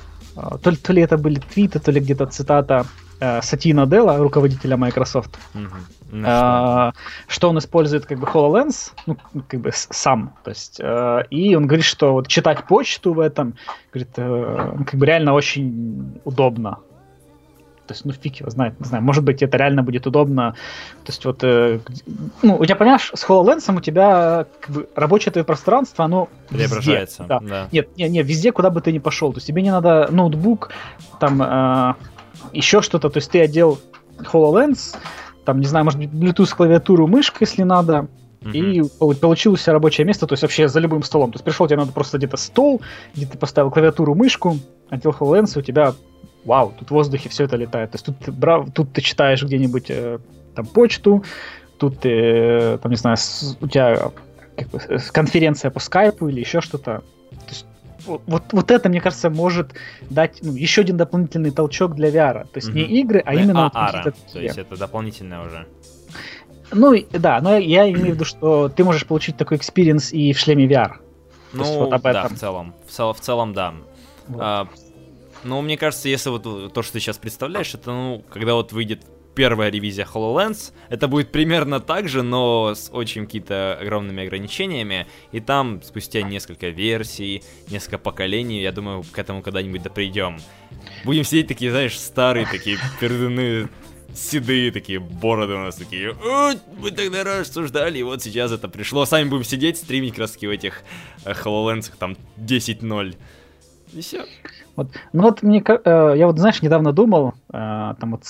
[0.63, 2.87] то ли, то ли это были твиты, то ли где-то цитата
[3.21, 6.25] э, Сатина Делла, руководителя Microsoft, mm-hmm.
[6.25, 6.93] э,
[7.27, 7.49] что?
[7.49, 9.17] он использует как бы HoloLens, ну,
[9.49, 13.55] как бы сам, то есть, э, и он говорит, что вот читать почту в этом,
[13.93, 16.79] говорит, э, как бы реально очень удобно,
[17.89, 20.55] то есть, ну, фиг его знает, не знаю, может быть, это реально будет удобно.
[21.05, 21.81] То есть, вот, э,
[22.43, 27.23] ну, у тебя, понимаешь, с HoloLens у тебя как бы, рабочее твое пространство, оно Преображается,
[27.23, 27.41] везде, да.
[27.41, 27.69] да.
[27.73, 29.33] Нет, нет, нет, везде, куда бы ты ни пошел.
[29.33, 30.71] То есть, тебе не надо ноутбук,
[31.19, 31.95] там, э,
[32.53, 33.09] еще что-то.
[33.09, 33.81] То есть, ты одел
[34.19, 34.97] HoloLens,
[35.47, 38.09] там, не знаю, может быть, Bluetooth клавиатуру, мышку, если надо,
[38.41, 38.53] Uh-huh.
[38.53, 41.33] И получилось рабочее место, то есть вообще за любым столом.
[41.33, 42.81] То есть пришел, тебе надо просто где-то стол,
[43.13, 45.93] где ты поставил клавиатуру, мышку, одел HoloLens, и у тебя
[46.45, 47.91] вау, тут в воздухе все это летает.
[47.93, 50.19] То есть тут, брав, тут ты читаешь где-нибудь э,
[50.55, 51.25] там почту,
[51.79, 54.11] тут ты, э, там, не знаю, с, у тебя
[54.57, 54.81] как бы,
[55.13, 57.03] конференция по скайпу или еще что-то.
[57.31, 57.67] То есть,
[58.27, 59.75] вот, вот это, мне кажется, может
[60.11, 62.45] дать ну, еще один дополнительный толчок для VR.
[62.45, 62.73] То есть mm-hmm.
[62.75, 63.71] не игры, а именно...
[63.73, 65.67] А, вот то есть это дополнительное уже.
[66.71, 70.39] Ну, да, но я имею в виду, что ты можешь получить такой experience и в
[70.39, 70.97] шлеме VR.
[71.53, 72.23] Ну, вот об этом.
[72.23, 72.75] да, в целом.
[72.87, 73.75] В, цел, в целом, да.
[74.29, 74.41] Вот.
[74.43, 74.69] А,
[75.45, 79.03] ну, мне кажется, если вот то, что ты сейчас представляешь, это, ну, когда вот выйдет
[79.39, 85.39] первая ревизия HoloLens, это будет примерно так же, но с очень какими-то огромными ограничениями, и
[85.39, 90.39] там спустя несколько версий, несколько поколений, я думаю, к этому когда-нибудь да придем.
[91.05, 93.69] Будем сидеть такие, знаешь, старые такие пердуны,
[94.13, 96.17] седые такие бороды у нас такие.
[96.79, 99.07] Мы тогда рассуждали, и вот сейчас это пришло.
[99.07, 100.83] Сами будем сидеть, стримить краски в этих
[101.25, 103.17] э, HoloLens там 10.0.
[103.93, 104.27] И все.
[104.79, 104.93] Вот.
[105.13, 108.25] Ну вот мне, э, я вот, знаешь, недавно думал, э, там вот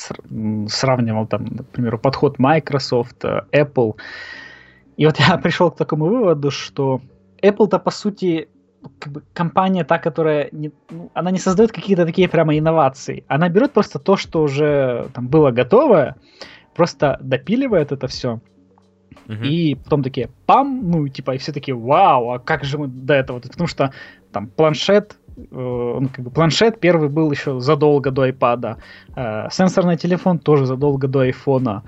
[0.71, 3.97] сравнивал, там, например, подход Microsoft, э, Apple,
[4.97, 7.03] и вот я пришел к такому выводу, что
[7.43, 8.49] Apple-то, по сути,
[8.99, 13.25] как бы компания та, которая не, ну, она не создает какие-то такие прямо инновации.
[13.29, 16.17] Она берет просто то, что уже там было готовое,
[16.75, 18.41] просто допиливает это все.
[19.27, 19.47] Uh-huh.
[19.47, 23.13] И потом такие, пам, ну, типа, и все такие, вау, а как же мы до
[23.13, 23.39] этого?
[23.39, 23.93] Потому что
[24.33, 25.19] там планшет
[25.51, 28.77] Э, ну, как бы планшет первый был еще задолго до iPad,
[29.16, 31.85] э, сенсорный телефон тоже задолго до айфона.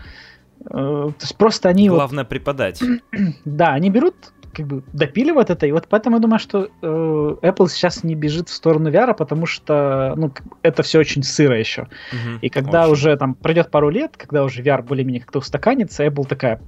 [0.67, 1.89] Э, то есть просто они...
[1.89, 2.83] Главное вот, преподать.
[3.45, 4.15] Да, они берут,
[4.53, 8.49] как бы допиливают это, и вот поэтому я думаю, что э, Apple сейчас не бежит
[8.49, 10.33] в сторону VR, потому что ну,
[10.63, 11.83] это все очень сыро еще.
[11.83, 12.93] Угу, и когда очень.
[12.93, 16.61] уже там пройдет пару лет, когда уже VR более-менее как-то устаканится, Apple такая,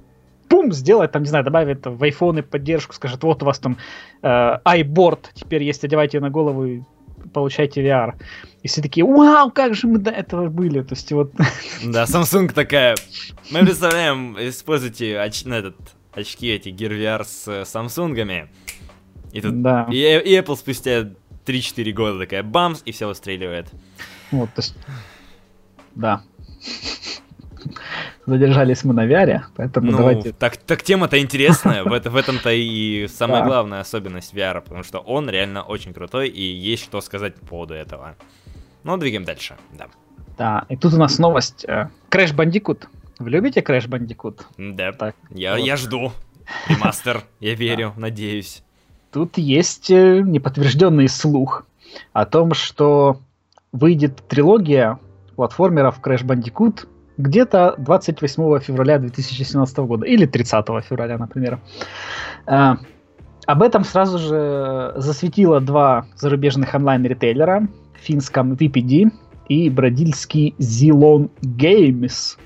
[0.53, 3.79] пум, сделает, там, не знаю, добавит в айфоны поддержку, скажет, вот у вас там
[4.21, 4.27] э,
[4.63, 6.81] iBoard теперь есть, одевайте на голову и
[7.33, 8.13] получайте VR.
[8.61, 10.83] И все такие, вау, как же мы до этого были.
[10.83, 11.33] То есть вот...
[11.83, 12.95] Да, Samsung такая,
[13.49, 15.45] мы представляем, используйте оч...
[15.45, 15.75] ну, этот,
[16.11, 18.47] очки эти Gear VR с э, Samsung'ами.
[19.31, 19.59] И, тут...
[19.63, 19.87] да.
[19.89, 21.09] и, и Apple спустя
[21.47, 23.71] 3-4 года такая бамс, и все выстреливает.
[24.29, 24.75] Вот, то есть...
[25.95, 26.21] Да
[28.25, 30.31] задержались мы на VR, поэтому ну, давайте...
[30.33, 34.99] Так, так тема-то интересная, в, это, в этом-то и самая главная особенность VR, потому что
[34.99, 38.15] он реально очень крутой, и есть что сказать по поводу этого.
[38.83, 39.87] Ну, двигаем дальше, да.
[40.37, 41.65] Да, и тут у нас новость.
[41.65, 42.87] Crash Bandicoot.
[43.19, 44.41] Вы любите Crash Bandicoot?
[44.57, 45.65] Да, так, я, вот.
[45.65, 46.11] я жду.
[46.67, 48.63] Ремастер, я верю, надеюсь.
[49.11, 51.65] Тут есть э, неподтвержденный слух
[52.13, 53.19] о том, что
[53.71, 54.99] выйдет трилогия
[55.35, 61.59] платформеров Crash Bandicoot где-то 28 февраля 2017 года или 30 февраля, например.
[62.47, 62.75] Э,
[63.45, 69.11] об этом сразу же засветило два зарубежных онлайн-ритейлера, финском VPD
[69.49, 72.37] и бразильский Zilon Games.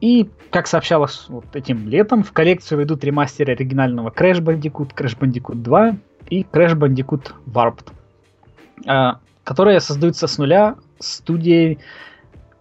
[0.00, 5.56] И, как сообщалось вот этим летом, в коллекцию войдут ремастеры оригинального Crash Bandicoot, Crash Bandicoot
[5.56, 5.96] 2
[6.30, 7.92] и Crash Bandicoot Warped,
[8.86, 11.78] а, которые создаются с нуля студией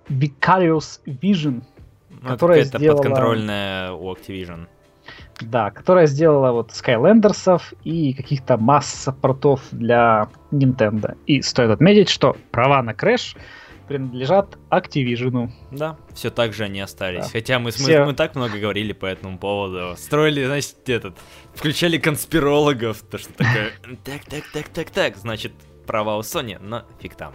[0.09, 1.63] Vicarious Vision,
[2.09, 4.67] Ну, которая это сделала- подконтрольная у Activision.
[5.39, 11.15] Да, которая сделала вот Skylanders и каких-то масса портов для Nintendo.
[11.27, 13.37] И стоит отметить, что права на Crash
[13.87, 15.49] принадлежат Activision.
[15.71, 17.25] Да, все так же они остались.
[17.25, 17.29] Да.
[17.31, 19.95] Хотя мы, мы- Все- мы так много говорили по этому поводу.
[19.95, 21.15] Строили, значит, этот.
[21.53, 23.01] Включали конспирологов.
[23.03, 23.71] То, что такое.
[24.03, 25.17] Так, так, так, так, так.
[25.17, 25.53] Значит,
[25.85, 27.31] права у Sony, но фиг там.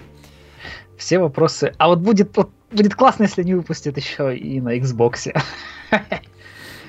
[0.99, 1.73] Все вопросы.
[1.79, 5.33] А вот будет, вот будет классно, если они выпустят еще и на Xbox.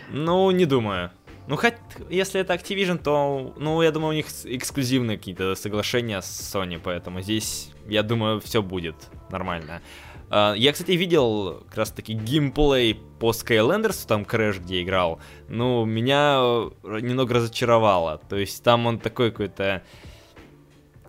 [0.09, 1.11] Ну, не думаю.
[1.47, 1.73] Ну, хоть,
[2.09, 7.21] если это Activision, то, ну, я думаю, у них эксклюзивные какие-то соглашения с Sony, поэтому
[7.21, 8.95] здесь, я думаю, все будет
[9.29, 9.81] нормально.
[10.29, 15.19] А, Я, кстати, видел как раз-таки геймплей по Skylanders, там Crash где играл.
[15.47, 16.39] Ну, меня
[16.83, 18.19] э, немного разочаровало.
[18.29, 19.83] То есть там он такой какой-то...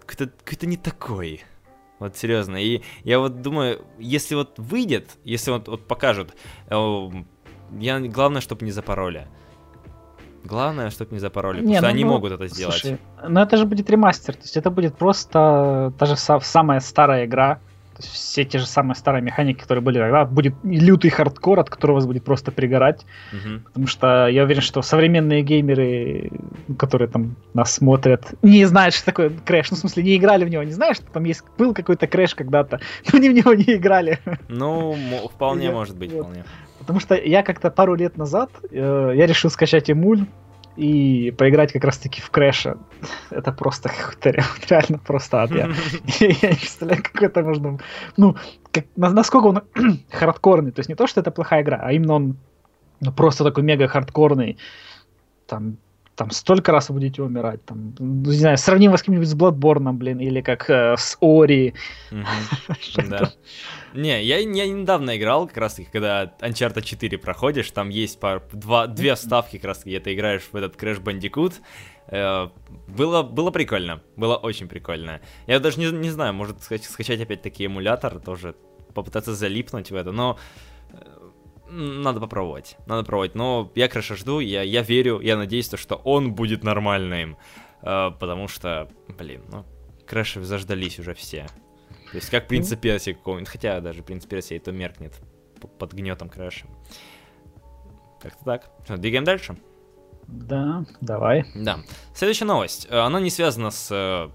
[0.01, 1.43] Какой-то, какой-то не такой.
[1.99, 2.57] Вот серьезно.
[2.57, 6.35] И я вот думаю, если вот выйдет, если вот, вот покажут,
[6.69, 7.09] э,
[7.79, 9.27] я, главное, чтобы не запороли.
[10.45, 12.77] Главное, чтобы не запороли, потому Не, что ну, они ну, могут это сделать.
[12.79, 16.81] Слушай, но это же будет ремастер, то есть это будет просто та же са- самая
[16.81, 17.61] старая игра,
[18.01, 22.07] все те же самые старые механики, которые были тогда, будет лютый хардкор, от которого вас
[22.07, 23.61] будет просто пригорать, Мгм.
[23.65, 26.31] потому что я уверен, что современные геймеры,
[26.79, 30.49] которые там нас смотрят, не знают, что такое крэш, ну в смысле не играли в
[30.49, 32.81] него, не знают, что там есть был какой-то крэш когда-то,
[33.13, 34.19] но они в него не играли.
[34.49, 34.97] Ну,
[35.33, 36.23] вполне Я- может быть, вот.
[36.23, 36.45] вполне.
[36.81, 40.27] Потому что я как-то пару лет назад э, я решил скачать эмуль
[40.77, 42.77] и поиграть как раз-таки в Крэша.
[43.31, 45.51] Это просто какой-то ре- реально просто ад.
[45.51, 45.71] Я,
[46.21, 47.79] я не представляю, как это можно...
[48.17, 48.37] Ну,
[48.73, 49.63] как- насколько он
[50.11, 50.73] хардкорный.
[50.73, 52.37] То есть не то, что это плохая игра, а именно он
[53.01, 54.59] ну, просто такой мега хардкорный.
[55.47, 55.77] Там,
[56.17, 57.65] там столько раз вы будете умирать.
[57.65, 61.75] Там, ну, не знаю, сравнимо с каким-нибудь с Bloodborne, блин, или как э, с Ори.
[63.09, 63.33] Да.
[63.95, 68.43] Не, я, я недавно играл, как раз таки, когда Uncharted 4 проходишь, там есть пар,
[68.53, 71.55] два, две вставки, как раз таки, где ты играешь в этот Crash Bandicoot.
[72.09, 72.49] Э,
[72.89, 75.21] было, было прикольно, было очень прикольно.
[75.47, 78.57] Я даже не, не знаю, может ска- скачать опять таки эмулятор, тоже
[78.95, 80.39] попытаться залипнуть в это, но
[80.91, 81.31] э,
[81.71, 83.37] надо попробовать, надо пробовать.
[83.37, 87.37] Но я Крэша жду, я, я верю, я надеюсь, то, что он будет нормальным,
[87.83, 89.65] э, потому что, блин, ну,
[90.05, 91.47] Крэши заждались уже все.
[92.15, 95.13] То есть как принца Персия какого-нибудь, хотя даже принц Персия и то меркнет
[95.81, 96.65] под гнетом Крэша.
[98.21, 98.71] Как-то так.
[98.85, 99.57] Что, двигаем дальше?
[100.29, 101.45] Да, давай.
[101.57, 101.81] Да.
[102.15, 102.87] Следующая новость.
[102.89, 104.31] Э, Она не связана с э,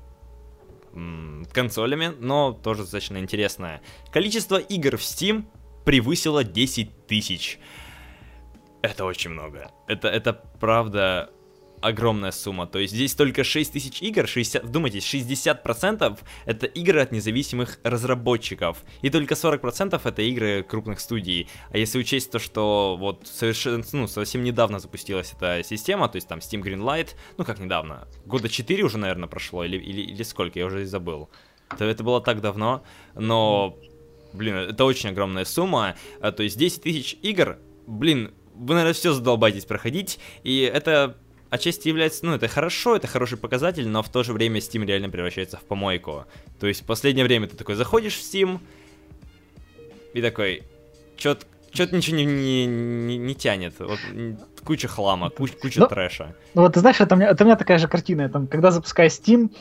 [1.53, 3.81] консолями, но тоже достаточно интересная.
[4.11, 5.45] Количество игр в Steam
[5.85, 7.59] превысило 10 тысяч.
[8.81, 9.71] Это очень много.
[9.87, 11.29] Это, это правда
[11.81, 12.67] огромная сумма.
[12.67, 18.83] То есть здесь только 6 тысяч игр, 60, вдумайтесь, 60% это игры от независимых разработчиков.
[19.01, 21.49] И только 40% это игры крупных студий.
[21.71, 26.27] А если учесть то, что вот совершенно, ну, совсем недавно запустилась эта система, то есть
[26.27, 30.59] там Steam Greenlight, ну как недавно, года 4 уже, наверное, прошло, или, или, или сколько,
[30.59, 31.29] я уже забыл.
[31.77, 33.77] То это было так давно, но,
[34.33, 35.95] блин, это очень огромная сумма.
[36.19, 41.17] А, То есть 10 тысяч игр, блин, вы, наверное, все задолбаетесь проходить, и это
[41.49, 45.09] отчасти является, ну, это хорошо, это хороший показатель, но в то же время Steam реально
[45.09, 46.25] превращается в помойку.
[46.59, 48.59] То есть в последнее время ты такой заходишь в Steam
[50.13, 50.63] и такой,
[51.17, 53.73] чё-то Что-то ничего не, не, не, не тянет.
[53.79, 53.99] Вот,
[54.63, 56.35] куча хлама, куча, куча Ну, трэша.
[56.55, 58.23] Ну вот ты знаешь, это у, меня, это у меня такая же картина.
[58.23, 59.51] Я Там, когда запускаю Steam,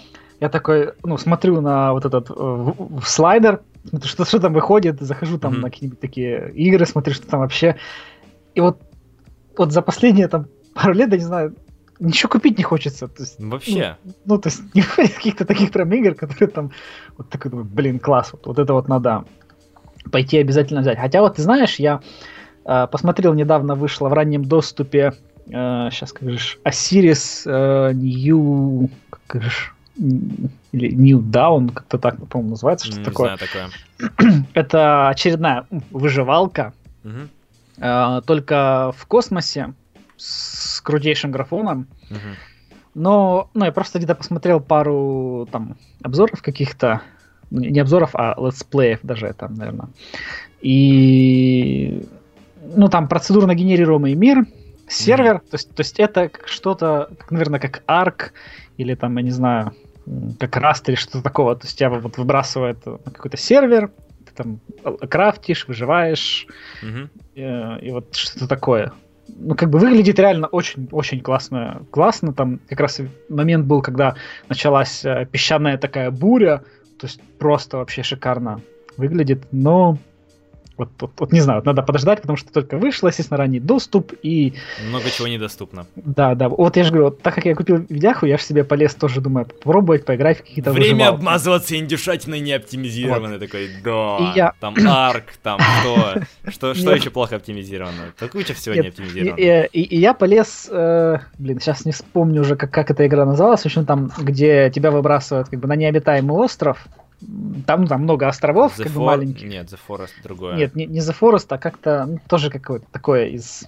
[0.41, 3.61] я такой, ну, смотрю на вот этот э, в- в слайдер,
[4.05, 5.61] что, что там выходит, захожу там Мгм.
[5.63, 7.77] на какие-нибудь такие игры, смотрю, что там вообще.
[8.55, 8.81] И вот,
[9.59, 11.55] вот за последние там пару лет, я не знаю,
[12.01, 13.09] ничего купить не хочется.
[13.09, 13.97] То есть, Вообще.
[14.25, 16.71] ну, то есть не выходит каких-то таких прям игр, которые там
[17.17, 19.25] вот такой блин, класс, вот, вот это вот надо
[20.11, 20.99] пойти обязательно взять.
[20.99, 22.01] Хотя вот ты знаешь, я
[22.65, 25.15] э, посмотрел недавно вышло в раннем доступе
[25.51, 28.91] сейчас как же ж, Osiris э, New
[29.27, 29.51] как же
[29.97, 33.37] или New Down, как-то так, по-моему, называется, что не такое.
[33.37, 34.45] знаю такое.
[34.55, 37.31] Это очередная выживалка, Мгм,
[37.79, 39.75] э, только в космосе
[40.19, 41.89] с крутейшим графоном.
[42.11, 42.37] мгм.
[42.95, 47.03] Но, ну, я просто где-то посмотрел пару там обзоров каких-то,
[47.51, 49.91] ну, не обзоров, а летсплеев даже там, наверное.
[50.61, 52.05] И,
[52.57, 54.47] ну, там процедурно генерируемый мир,
[54.89, 58.33] сервер, то, есть, то есть это что-то, наверное, как Ark
[58.77, 59.75] или там, я не знаю,
[60.41, 61.55] как Rust или что-то такого.
[61.55, 63.93] То есть тебя вот выбрасывает на какой-то сервер,
[64.35, 64.61] там
[65.09, 66.47] крафтишь, выживаешь,
[66.83, 67.11] Мгм.
[67.35, 68.93] э, и вот что-то такое.
[69.29, 71.83] Ну, как бы выглядит реально очень-очень классно.
[71.91, 74.17] Классно, там как раз момент был, когда
[74.49, 76.65] началась э, песчаная такая буря,
[76.99, 78.61] то есть просто вообще шикарно
[78.97, 79.99] выглядит, но
[80.79, 84.13] вот, вот, вот не знаю, вот надо подождать, потому что только вышло, естественно, ранний доступ,
[84.23, 84.55] и
[84.89, 85.87] Много чего недоступно.
[85.97, 88.65] да, да, вот я же говорю, вот так как я купил видяху, я же себе
[88.65, 91.15] полез тоже, думаю, попробовать поиграть в какие-то Время выживалки.
[91.17, 94.19] обмазываться индюшатиной не оптимизированной такой, да.
[94.35, 98.15] И я- Там арк, там что, что, что еще плохо оптимизировано?
[98.21, 99.37] Да куча всего не оптимизировано.
[99.73, 103.85] и- я полез, э, блин, сейчас не вспомню уже, как, эта игра называлась, в общем,
[103.85, 106.87] там, где тебя выбрасывают как бы на необитаемый остров,
[107.67, 109.49] там, там много островов, The как бы For- маленьких.
[109.49, 110.57] Нет, The Forest другое.
[110.57, 113.65] Нет, не, не The Forest, а как-то ну, тоже какое-то такое из,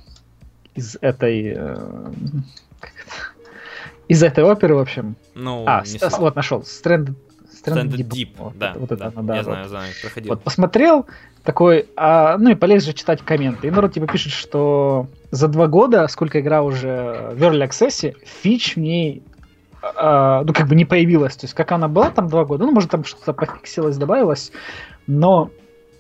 [0.75, 1.55] из этой...
[1.57, 1.77] э,
[4.09, 5.17] из этой оперы, в общем.
[5.35, 6.61] Ну, а, не с- вот нашел.
[6.61, 7.15] Stranded,
[7.65, 8.09] Stranded Deep.
[8.09, 9.45] Deep, Вот да, это- вот да, это она, да, я вот.
[9.53, 10.31] знаю, знаю, проходил.
[10.31, 11.07] Вот посмотрел,
[11.45, 13.69] такой, а, ну и полез же читать комменты.
[13.69, 18.75] И народ типа пишет, что за два года, сколько игра уже в Early Access, фич
[18.77, 19.23] в ней,
[19.83, 21.37] а, ну как бы не появилась.
[21.37, 24.53] То есть как она была там два года, ну может там что-то пофиксилось, добавилось,
[25.07, 25.51] но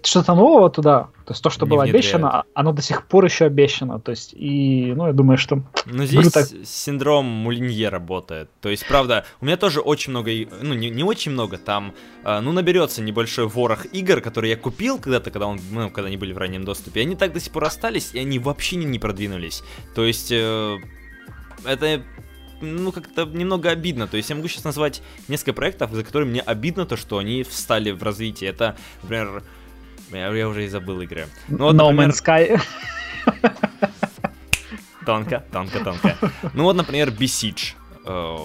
[0.02, 2.06] что-то нового туда, то есть то, что Не было внедряют.
[2.06, 4.00] обещано, а- оно до сих пор еще обещано.
[4.00, 8.48] То есть и, ну я думаю, что Ну, здесь так- синдром Мулинье работает.
[8.62, 10.30] То есть, правда, у меня тоже очень много,
[10.62, 11.92] ну, не, не очень много, там,
[12.24, 16.16] а, ну, наберется небольшой ворох игр, которые я купил когда-то, когда, он, ну, когда они
[16.16, 17.02] были в раннем доступе.
[17.02, 19.62] Они так до сих пор остались, и они вообще не, не продвинулись.
[19.94, 20.78] То есть, э,
[21.66, 22.00] это,
[22.60, 24.06] ну, как-то немного обидно.
[24.06, 27.42] То есть, я могу сейчас назвать несколько проектов, за которые мне обидно то, что они
[27.42, 28.50] встали в развитие.
[28.50, 29.42] Это, например,
[30.12, 31.28] я, я уже и забыл игры.
[31.48, 32.60] Ну, вот, No например, Man's Sky.
[35.06, 36.16] Тонко, тонко, тонко.
[36.52, 37.74] Ну вот, например, Besiege.
[38.04, 38.36] Э,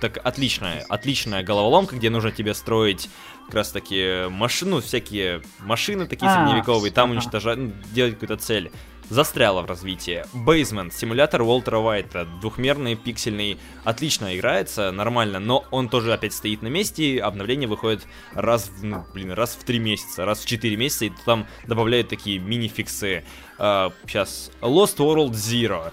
[0.00, 3.08] Так отличная, отличная головоломка, где нужно тебе строить
[3.46, 8.70] как раз таки машину, всякие машины такие А, средневековые, там уничтожать, ну, делать какую-то цель.
[9.08, 10.24] Застряла в развитии.
[10.34, 16.66] Basement, симулятор Уолтера Уайта, двухмерный, пиксельный, отлично играется, нормально, но он тоже опять стоит на
[16.66, 21.04] месте, обновление выходит раз в, ну, блин, раз в три месяца, раз в четыре месяца,
[21.04, 23.22] и там добавляют такие мини-фиксы.
[23.56, 25.92] сейчас, Lost World Zero.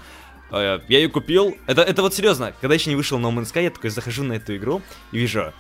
[0.49, 1.56] Э, Я ее купил.
[1.67, 4.34] Это, это вот серьезно, когда еще не вышел No Man's Sky, я такой захожу на
[4.34, 5.54] эту игру и вижу,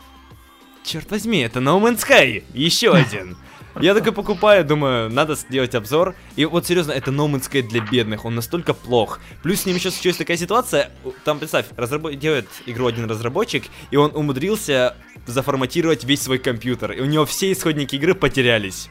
[0.83, 3.37] черт возьми, это No Man's Sky, еще один.
[3.79, 6.15] Я такой покупаю, думаю, надо сделать обзор.
[6.35, 9.19] И вот серьезно, это No Man's Sky для бедных, он настолько плох.
[9.41, 10.91] Плюс с ним еще случилась такая ситуация,
[11.23, 17.01] там, представь, разрабо- делает игру один разработчик, и он умудрился заформатировать весь свой компьютер, и
[17.01, 18.89] у него все исходники игры потерялись.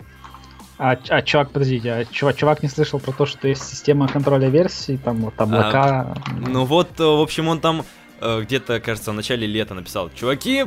[0.79, 4.49] А, а чувак, подождите, а чувак, чувак не слышал про то, что есть система контроля
[4.49, 6.15] версий, там вот облака.
[6.49, 7.85] Ну вот, э, в общем, он там
[8.21, 10.67] э, где-то, кажется, в начале лета написал, чуваки,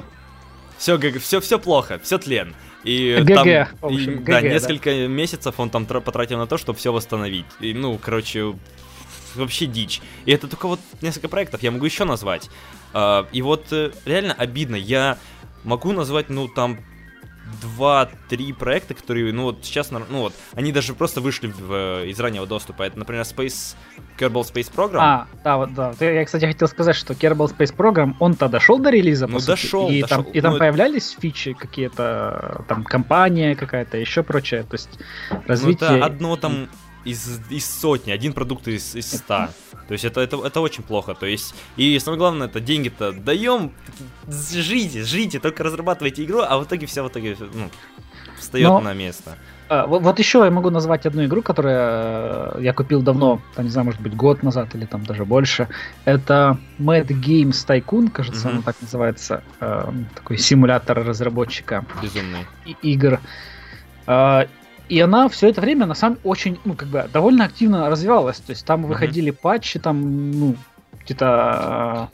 [0.77, 2.55] все, все, все плохо, все тлен.
[2.85, 4.41] И ГГ, там, и, общем, да, ГГ, да.
[4.41, 7.45] несколько месяцев он там тра- потратил на то, чтобы все восстановить.
[7.59, 8.53] И, ну, короче,
[9.33, 10.01] вообще дичь.
[10.25, 12.49] И это только вот несколько проектов, я могу еще назвать.
[12.93, 15.17] А, и вот э, реально обидно, я
[15.63, 16.79] могу назвать, ну, там,
[17.61, 22.19] два-три проекта, которые, ну, вот сейчас, ну, вот, они даже просто вышли в, э, из
[22.19, 22.83] раннего доступа.
[22.83, 23.75] Это, например, Space,
[24.17, 24.99] Kerbal Space Program.
[24.99, 25.93] А, да, вот, да.
[25.99, 29.89] Я, кстати, хотел сказать, что Kerbal Space Program, он-то дошел до релиза, Ну, сути, дошел,
[29.89, 30.23] и дошел.
[30.23, 35.41] там, и там Ну, появлялись фичи какие-то, там, компания какая-то, еще прочее, то есть Ну,
[35.47, 35.97] развитие...
[35.97, 36.69] это одно там
[37.05, 39.49] из, из сотни, один продукт из, из ста.
[39.87, 41.13] То есть это, это, это очень плохо.
[41.13, 43.71] То есть, и самое главное, это деньги-то даем,
[44.27, 47.69] жрите, жрите, только разрабатывайте игру, а в итоге все в итоге ну,
[48.39, 49.37] встает Но- на место.
[49.67, 53.65] А, вот, вот еще я могу назвать одну игру, которую э, я купил давно, там,
[53.65, 55.67] не знаю, может быть, год назад или там даже больше.
[56.05, 58.57] Это Mad Games Tycoon, кажется, Мгм.
[58.57, 59.43] он так называется.
[59.59, 62.45] э, такой симулятор разработчика Безумный.
[62.65, 63.19] и- игр.
[64.05, 64.45] А,
[64.89, 68.37] И она все это время, на самом очень, ну, как бы, довольно активно развивалась.
[68.37, 68.89] То есть там Мгм.
[68.89, 70.55] выходили патчи, там, ну,
[71.03, 72.09] где-то,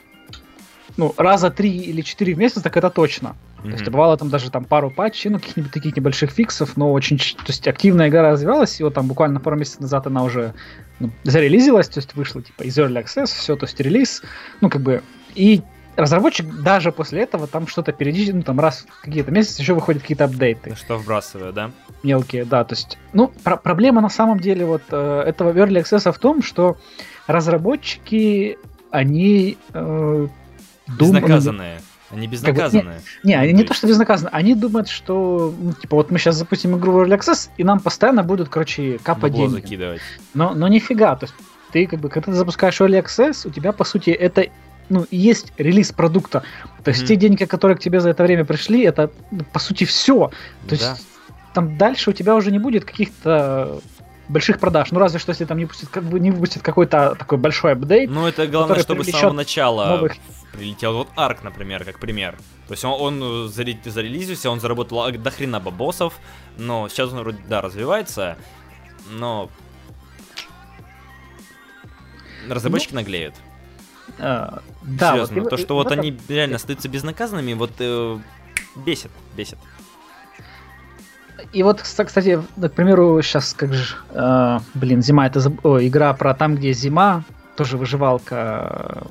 [0.97, 3.35] ну, раза три или четыре в месяц, так это точно.
[3.63, 7.19] То есть бывало там даже там пару патчей, ну, каких-нибудь таких небольших фиксов, но очень,
[7.19, 10.55] то есть активная игра развивалась, и вот там буквально пару месяцев назад она уже
[10.99, 14.23] ну, зарелизилась, то есть вышла типа из Early Access, все, то есть релиз,
[14.61, 15.03] ну, как бы,
[15.35, 15.61] и
[15.95, 20.01] разработчик даже после этого там что-то периодически, ну, там раз в какие-то месяцы еще выходят
[20.01, 21.71] какие-то апдейты Что вбрасываю, да?
[22.03, 26.11] мелкие, да, то есть, ну, про- проблема на самом деле вот э, этого Early Access
[26.11, 26.77] в том, что
[27.27, 28.57] разработчики,
[28.91, 30.27] они э,
[30.87, 31.81] дум- Безнаказанные.
[32.09, 32.99] Они безнаказанные.
[33.23, 36.35] Не, они не То то, что безнаказанно, они думают, что, ну, типа, вот мы сейчас
[36.35, 39.61] запустим игру в Early Access, и нам постоянно будут, короче, капать Бабло деньги.
[39.61, 40.01] закидывать.
[40.33, 41.35] Но, но нифига, то есть
[41.71, 44.47] ты, как бы, когда ты запускаешь Early Access, у тебя, по сути, это,
[44.91, 46.43] ну, есть релиз продукта.
[46.83, 47.07] То есть Мгм.
[47.07, 50.31] те деньги, которые к тебе за это время пришли, это, ну, по сути, все.
[50.67, 50.97] То есть Да.
[51.53, 53.79] там дальше у тебя уже не будет каких-то
[54.27, 54.91] больших продаж.
[54.91, 58.09] Ну, разве что, если там не пустят, как бы не выпустят какой-то такой большой апдейт.
[58.09, 60.13] Ну, это главное, чтобы с самого начала новых...
[60.53, 60.93] прилетел.
[60.93, 62.37] Вот Арк, например, как пример.
[62.67, 66.13] То есть он, он зарелизился, он заработал до хрена бабосов,
[66.57, 68.37] но сейчас он вроде, да, развивается,
[69.09, 69.49] но
[72.49, 73.35] разработчики ну, наглеют.
[74.19, 76.33] А, да, Серьезно, вот, то, что вот, вот они это...
[76.33, 78.17] реально остаются безнаказанными, вот э,
[78.75, 79.57] бесит, бесит.
[81.53, 86.33] И вот, кстати, к примеру, сейчас как же, э, блин, зима это О, игра про
[86.33, 87.23] там, где зима,
[87.57, 89.07] тоже выживалка,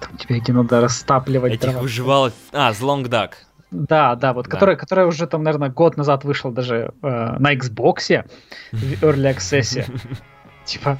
[0.00, 1.54] там тебе где надо растапливать.
[1.54, 1.82] Этих дрова.
[1.82, 3.32] выживалок, а, The Long Duck.
[3.70, 4.50] Да, да, вот, да.
[4.50, 8.24] Которая, которая уже там, наверное, год назад вышла даже э, на Xbox
[8.72, 9.90] в Early Access.
[10.64, 10.98] Типа,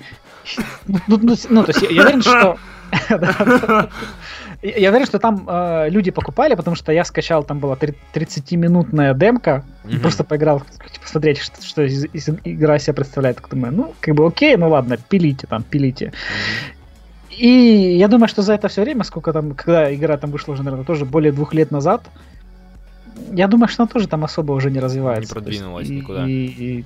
[0.87, 2.59] ну, ну, ну, то есть я уверен, что
[4.63, 9.65] Я уверен, что там э, люди покупали, потому что я скачал, там была 30-минутная демка,
[9.83, 10.01] mm-hmm.
[10.01, 10.63] просто поиграл,
[11.01, 13.39] посмотреть, что, что из, из игра себя представляет.
[13.39, 16.07] Так думаю, ну, как бы окей, ну ладно, пилите там, пилите.
[16.07, 16.83] Mm-hmm.
[17.39, 20.63] И я думаю, что за это все время, сколько там, когда игра там вышла уже,
[20.63, 22.03] наверное, тоже более двух лет назад,
[23.33, 25.35] я думаю, что она тоже там особо уже не развивается.
[25.35, 26.27] Не продвинулась есть, никуда.
[26.27, 26.85] И, и,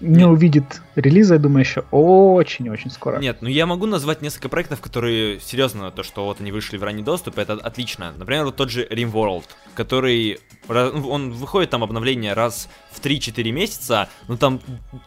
[0.00, 3.18] не увидит релиза, я думаю, еще очень-очень скоро.
[3.18, 6.82] Нет, ну я могу назвать несколько проектов, которые, серьезно, то, что вот они вышли в
[6.82, 8.12] ранний доступ, это отлично.
[8.16, 9.44] Например, вот тот же RimWorld,
[9.74, 10.38] который,
[10.68, 14.60] ну, он выходит там обновление раз в 3-4 месяца, но там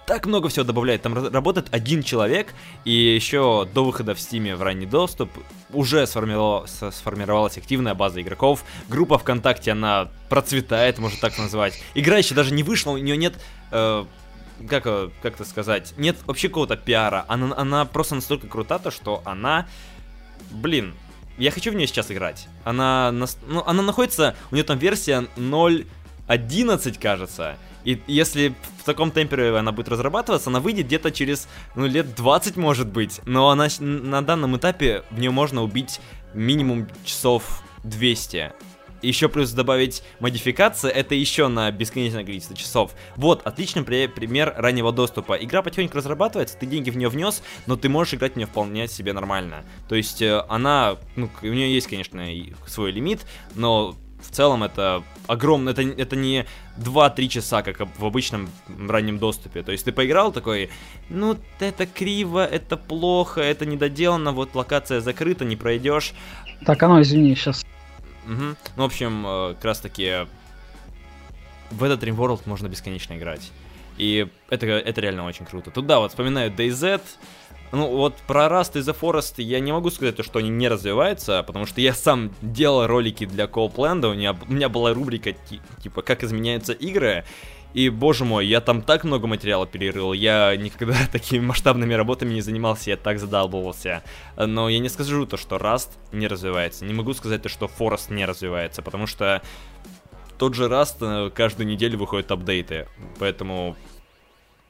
[0.06, 1.02] так много всего добавляет.
[1.02, 2.54] Там работает один человек,
[2.86, 5.30] и еще до выхода в Steam в ранний доступ
[5.72, 8.64] уже сформировалась, активная база игроков.
[8.90, 11.82] Группа ВКонтакте, она процветает, можно так назвать.
[11.96, 13.34] Игра еще даже не вышла, у нее нет...
[13.72, 14.06] Э,
[14.70, 17.26] как, э, как это сказать, нет вообще какого-то пиара.
[17.28, 19.68] Она, она просто настолько крута, то что она,
[20.52, 20.94] блин,
[21.38, 22.48] я хочу в нее сейчас играть.
[22.64, 27.58] Она, ну, она находится, у нее там версия 0.11, кажется.
[27.84, 32.56] И если в таком темпе она будет разрабатываться, она выйдет где-то через, ну, лет 20,
[32.56, 33.20] может быть.
[33.26, 36.00] Но она на данном этапе в нее можно убить
[36.34, 38.54] минимум часов 200
[39.04, 42.94] еще плюс добавить модификации, это еще на бесконечное количество часов.
[43.16, 45.34] Вот, отличный при- пример раннего доступа.
[45.34, 48.88] Игра потихоньку разрабатывается, ты деньги в нее внес, но ты можешь играть в нее вполне
[48.88, 49.64] себе нормально.
[49.90, 52.26] То есть э, она, ну, у нее есть, конечно,
[52.68, 53.26] свой лимит,
[53.56, 56.46] но в целом это огромно, это, это не
[56.78, 58.50] 2-3 часа, как в обычном
[58.88, 59.64] раннем доступе.
[59.64, 60.70] То есть ты поиграл такой,
[61.10, 66.14] ну, это криво, это плохо, это недоделано, вот локация закрыта, не пройдешь.
[66.66, 67.64] Так, оно, извини, сейчас
[68.26, 68.56] Угу.
[68.76, 70.28] Ну, в общем, э, как раз таки
[71.72, 73.52] в этот Dream World можно бесконечно играть.
[73.98, 75.72] И это, это реально очень круто.
[75.72, 77.02] Тут да, вот вспоминаю DayZ.
[77.72, 81.42] Ну, вот про Rust и The Forest я не могу сказать, что они не развиваются,
[81.42, 85.34] потому что я сам делал ролики для Coldplay, у меня, у меня была рубрика
[85.82, 87.26] типа «Как изменяются игры»,
[87.74, 92.42] и, боже мой, я там так много материала перерыл, я никогда такими масштабными работами не
[92.42, 94.04] занимался, я так задалбывался.
[94.38, 98.14] Но я не скажу то, что Rust не развивается, не могу сказать то, что Forest
[98.14, 99.42] не развивается, потому что
[100.38, 102.88] тот же Rust э, каждую неделю выходят апдейты,
[103.20, 103.76] поэтому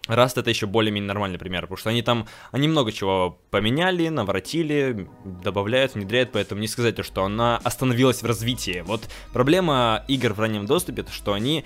[0.08, 5.08] Rust это еще более-менее нормальный пример, потому что они там, они много чего поменяли, наворотили,
[5.24, 8.84] добавляют, внедряют, поэтому не сказать, что она остановилась в развитии.
[8.86, 11.64] Вот проблема игр в раннем доступе, то что они,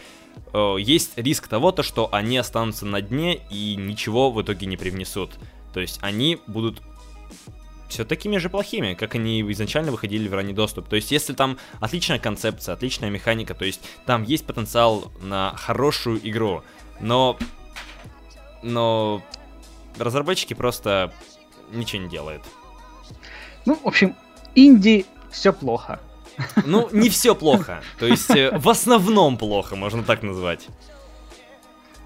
[0.54, 4.78] э, есть риск того, то что они останутся на дне и ничего в итоге не
[4.78, 5.32] привнесут.
[5.74, 6.84] То есть они будут
[7.90, 10.88] все такими же плохими, как они изначально выходили в ранний доступ.
[10.88, 16.20] То есть, если там отличная концепция, отличная механика, то есть там есть потенциал на хорошую
[16.28, 16.64] игру,
[17.00, 17.38] но
[18.62, 19.22] но
[19.98, 21.12] разработчики просто
[21.72, 22.44] ничего не делают.
[23.66, 24.16] Ну, в общем,
[24.56, 26.00] инди все плохо.
[26.66, 27.82] Ну, не все плохо.
[28.00, 30.68] То есть, э, в основном плохо, можно так назвать.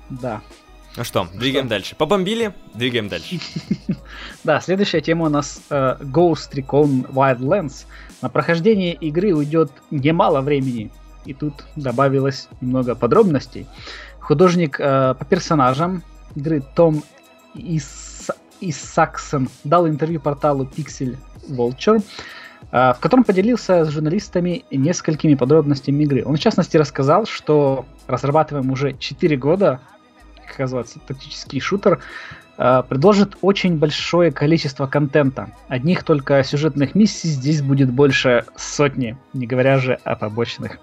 [0.09, 0.41] Да.
[0.97, 1.69] Ну что, двигаем что?
[1.69, 1.95] дальше.
[1.95, 3.39] Побомбили, двигаем дальше.
[4.43, 7.85] да, следующая тема у нас э, Ghost Recon Wildlands.
[8.21, 10.91] На прохождение игры уйдет немало времени,
[11.25, 13.67] и тут добавилось немного подробностей.
[14.19, 16.03] Художник э, по персонажам
[16.35, 17.03] игры Том
[17.53, 18.29] Ис...
[18.61, 21.17] Исаксон дал интервью порталу Pixel
[21.49, 22.03] Vulture,
[22.71, 26.23] а, в котором поделился с журналистами несколькими подробностями игры.
[26.25, 29.79] Он, в частности, рассказал, что разрабатываем уже 4 года,
[30.47, 31.99] как называется, тактический шутер,
[32.57, 35.49] а, предложит очень большое количество контента.
[35.67, 40.79] Одних только сюжетных миссий здесь будет больше сотни, не говоря же о побочных.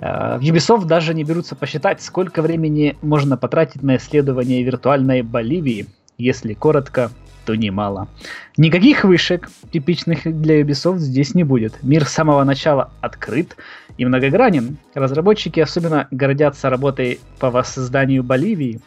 [0.00, 5.86] В Ubisoft даже не берутся посчитать, сколько времени можно потратить на исследование виртуальной Боливии.
[6.18, 7.10] Если коротко,
[7.44, 8.08] то немало.
[8.56, 11.82] Никаких вышек, типичных для Ubisoft, здесь не будет.
[11.82, 13.56] Мир с самого начала открыт
[13.98, 14.78] и многогранен.
[14.94, 18.80] Разработчики особенно гордятся работой по воссозданию Боливии,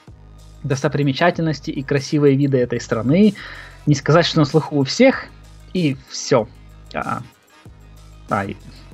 [0.63, 3.35] достопримечательности и красивые виды этой страны.
[3.85, 5.25] Не сказать, что на слуху у всех,
[5.73, 6.47] и все.
[6.93, 7.21] А,
[8.29, 8.45] а,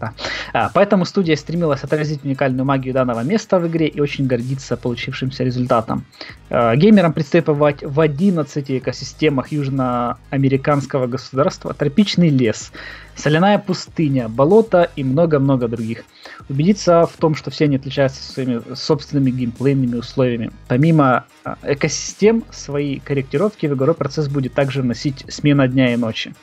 [0.03, 0.13] да.
[0.53, 5.43] А, поэтому студия стремилась отразить уникальную магию данного места в игре и очень гордится получившимся
[5.43, 6.05] результатом.
[6.49, 12.71] А, геймерам предстоит побывать в 11 экосистемах южноамериканского государства, тропичный лес,
[13.15, 16.03] соляная пустыня, болото и много-много других.
[16.49, 20.51] Убедиться в том, что все они отличаются своими собственными геймплейными условиями.
[20.67, 26.33] Помимо а, экосистем, свои корректировки в игровой процесс будет также вносить смена дня и ночи.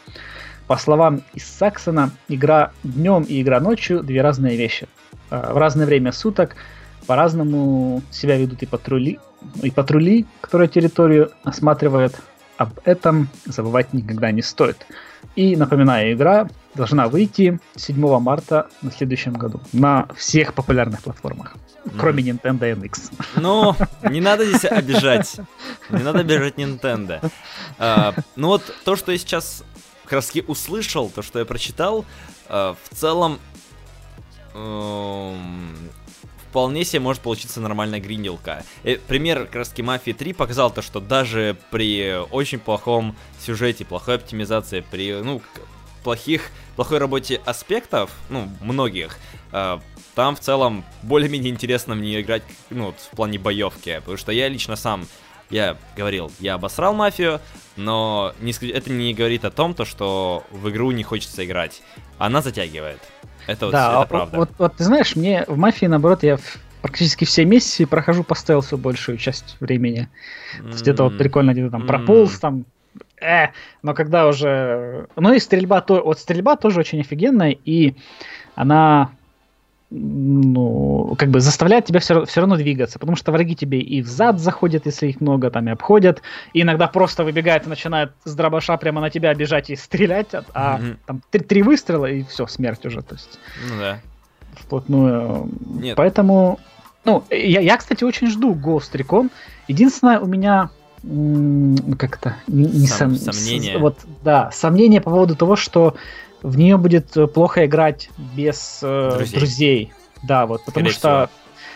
[0.70, 4.86] По словам из Саксона, игра днем и игра ночью– две разные вещи.
[5.28, 6.54] А, в разное время суток
[7.08, 9.18] по-разному себя ведут и патрули,
[9.64, 12.14] и патрули, которые территорию осматривают.
[12.56, 14.86] Об этом забывать никогда не стоит.
[15.34, 21.96] И напоминаю, игра должна выйти 7 марта на следующем году на всех популярных платформах, mm.
[21.98, 23.12] кроме Nintendo NX.
[23.34, 23.74] Ну,
[24.08, 25.40] не надо здесь обижать.
[25.90, 27.28] Не надо обижать Nintendo.
[27.78, 29.64] А, ну вот то, что я сейчас
[30.10, 32.04] как раз таки услышал, то, что я прочитал,
[32.48, 33.38] э, в целом
[34.54, 35.36] э,
[36.48, 38.64] вполне себе может получиться нормальная гринделка.
[38.82, 43.84] И пример как раз таки Мафии 3 показал то, что даже при очень плохом сюжете,
[43.84, 45.40] плохой оптимизации, при, ну,
[46.02, 49.16] плохих, плохой работе аспектов, ну, многих,
[49.52, 49.78] э,
[50.16, 54.74] там в целом более-менее интересно мне играть, ну, в плане боевки, потому что я лично
[54.74, 55.06] сам
[55.50, 57.40] я говорил, я обосрал мафию,
[57.76, 61.82] но не, это не говорит о том, то, что в игру не хочется играть.
[62.18, 63.00] Она затягивает.
[63.46, 64.36] Это вот, да, это правда.
[64.36, 66.38] Вот, вот ты знаешь, мне в мафии, наоборот, я
[66.82, 70.08] практически все миссии прохожу по стелсу большую часть времени.
[70.58, 70.62] Mm-hmm.
[70.62, 72.64] То есть это вот прикольно где-то там прополз, там
[73.20, 73.48] э,
[73.82, 75.06] но когда уже...
[75.16, 77.94] Ну и стрельба, то, вот стрельба тоже очень офигенная, и
[78.54, 79.10] она
[79.90, 84.06] ну, как бы заставляет тебя все, все равно двигаться, потому что враги тебе и в
[84.06, 86.22] зад заходят, если их много, там и обходят,
[86.52, 90.78] и иногда просто выбегает и начинает с дробаша прямо на тебя бежать и стрелять, а
[90.78, 90.96] mm-hmm.
[91.06, 93.38] там три, три выстрела и все, смерть уже, то есть.
[93.68, 94.00] Ну да.
[94.54, 95.48] Вплотную.
[95.66, 95.96] Нет.
[95.96, 96.60] Поэтому,
[97.04, 99.30] ну, я, я, кстати, очень жду Ghost Recon.
[99.66, 100.70] Единственное, у меня
[101.98, 103.78] как-то не, не сом, сом, сомнение.
[103.78, 105.96] вот, да, сомнение по поводу того, что
[106.42, 109.38] в нее будет э, плохо играть без э, друзей.
[109.38, 109.92] друзей.
[110.22, 111.28] Да, вот, потому Скорее что всего.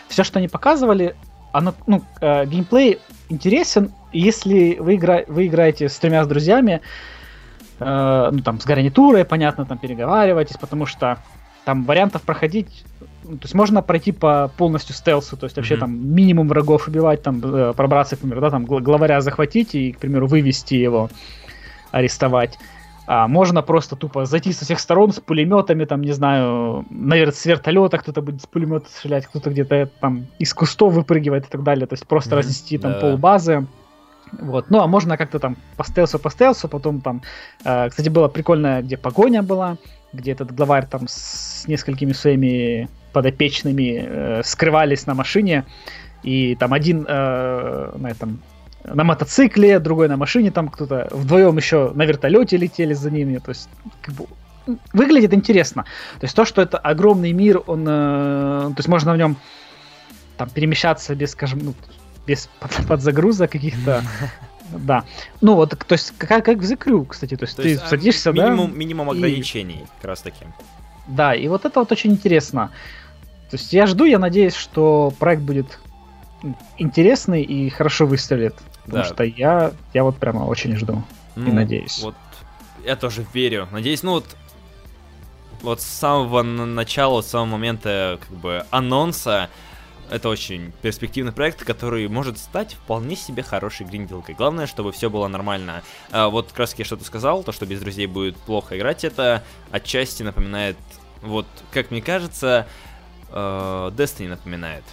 [0.09, 1.15] все, что они показывали,
[1.51, 2.99] оно, ну, э, геймплей
[3.29, 6.81] интересен, если вы, игра, вы играете с тремя с друзьями,
[7.79, 11.19] э, ну, там, с гарнитурой, понятно, там, переговариваетесь, потому что
[11.65, 12.85] там вариантов проходить,
[13.23, 15.79] ну, то есть можно пройти по полностью стелсу, то есть вообще mm-hmm.
[15.79, 19.99] там минимум врагов убивать, там, э, пробраться, к примеру, да, там, главаря захватить и, к
[19.99, 21.09] примеру, вывести его,
[21.91, 22.59] арестовать.
[23.07, 27.45] А, можно просто тупо зайти со всех сторон с пулеметами, там, не знаю, наверное, с
[27.45, 31.85] вертолета кто-то будет с пулемета стрелять, кто-то где-то там из кустов выпрыгивает и так далее.
[31.87, 32.37] То есть просто mm-hmm.
[32.37, 32.99] разнести там да.
[32.99, 33.67] полбазы.
[34.31, 34.69] Вот.
[34.69, 37.21] Ну, а можно как-то там по стелсу, по стелсу, потом там,
[37.63, 39.77] э, кстати, было прикольно, где погоня была,
[40.13, 45.63] где этот главарь там с несколькими своими подопечными э, скрывались на машине,
[46.23, 48.41] и там один э, на этом
[48.93, 53.37] на мотоцикле, другой на машине, там кто-то вдвоем еще на вертолете летели за ними.
[53.39, 53.69] То есть,
[54.01, 54.25] как бы,
[54.93, 55.83] выглядит интересно.
[56.19, 57.91] То есть то, что это огромный мир, он, э,
[58.69, 59.37] то есть можно в нем
[60.37, 61.73] там перемещаться без, скажем, ну,
[62.27, 64.03] без под, подзагрузок каких-то.
[64.71, 65.05] Да.
[65.41, 67.83] Ну вот, то есть как, как в The Crew, кстати, то есть то ты есть,
[67.83, 68.75] а, садишься, минимум, да?
[68.75, 69.87] Минимум ограничений, и...
[70.01, 70.43] как раз таки.
[71.07, 72.71] Да, и вот это вот очень интересно.
[73.51, 75.77] То есть я жду, я надеюсь, что проект будет
[76.77, 78.55] интересный и хорошо выстрелит.
[78.85, 79.09] Потому да.
[79.09, 81.03] что я, я вот прямо очень жду
[81.35, 82.01] ну, и надеюсь.
[82.03, 82.15] Вот
[82.85, 83.67] я тоже верю.
[83.71, 84.25] Надеюсь, ну вот
[85.61, 89.49] вот с самого начала, с самого момента как бы анонса
[90.11, 94.35] это очень перспективный проект, который может стать вполне себе хорошей гринделкой.
[94.35, 95.81] Главное, чтобы все было нормально.
[96.11, 99.43] А вот как раз я что-то сказал, то, что без друзей будет плохо играть, это
[99.71, 100.77] отчасти напоминает,
[101.21, 102.67] вот, как мне кажется,
[103.29, 104.83] э, Destiny напоминает.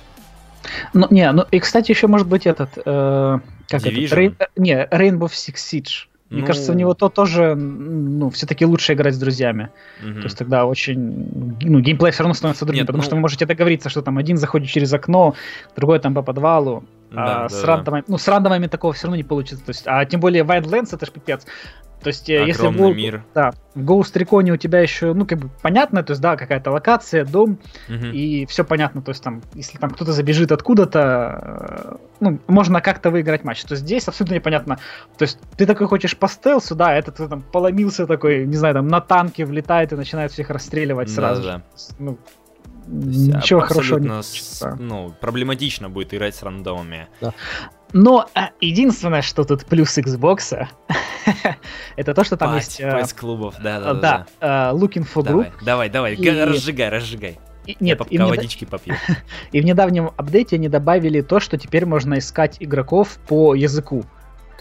[0.92, 3.38] Ну, не, ну и, кстати, еще может быть этот, э,
[3.68, 4.06] как Division?
[4.06, 6.06] это, Rain, не, Rainbow Six Siege.
[6.32, 6.46] Мне ну...
[6.46, 9.68] кажется, в него то тоже, ну, все-таки лучше играть с друзьями.
[10.02, 10.14] Угу.
[10.14, 13.06] То есть тогда очень, ну, геймплей все равно становится другим, Нет, потому ну...
[13.06, 15.34] что вы можете договориться, что там один заходит через окно,
[15.76, 17.66] другой там по подвалу, да, а да, с, да.
[17.66, 19.62] Рандомами, ну, с рандомами такого все равно не получится.
[19.62, 21.46] То есть, а тем более Wildlands это ж пипец.
[22.02, 23.24] То есть, Огромный если в, Go, мир.
[23.34, 26.70] Да, в Ghost Recon у тебя еще, ну, как бы понятно, то есть, да, какая-то
[26.70, 28.06] локация, дом, угу.
[28.06, 33.44] и все понятно, то есть, там, если там кто-то забежит откуда-то, ну, можно как-то выиграть
[33.44, 33.62] матч.
[33.64, 34.78] То есть, здесь абсолютно непонятно.
[35.16, 38.74] То есть, ты такой хочешь по стелсу, да, этот ты, там поломился такой, не знаю,
[38.74, 41.42] там, на танке влетает и начинает всех расстреливать сразу.
[41.42, 41.62] Да, да.
[41.98, 42.18] Ну,
[42.86, 47.08] Ничего хорошего не с, Ну, проблематично будет играть с рандомами.
[47.20, 47.32] Да.
[47.92, 50.66] Но а, единственное, что тут плюс Xbox,
[51.96, 52.80] это то, что там есть...
[52.82, 54.26] Пасть э, клубов, да-да-да.
[54.40, 55.52] Да, uh, Looking for Group.
[55.62, 57.38] Давай, давай, разжигай, разжигай.
[57.66, 58.96] И, нет, Я пока водички попью.
[59.52, 64.04] и в недавнем апдейте они добавили то, что теперь можно искать игроков по языку.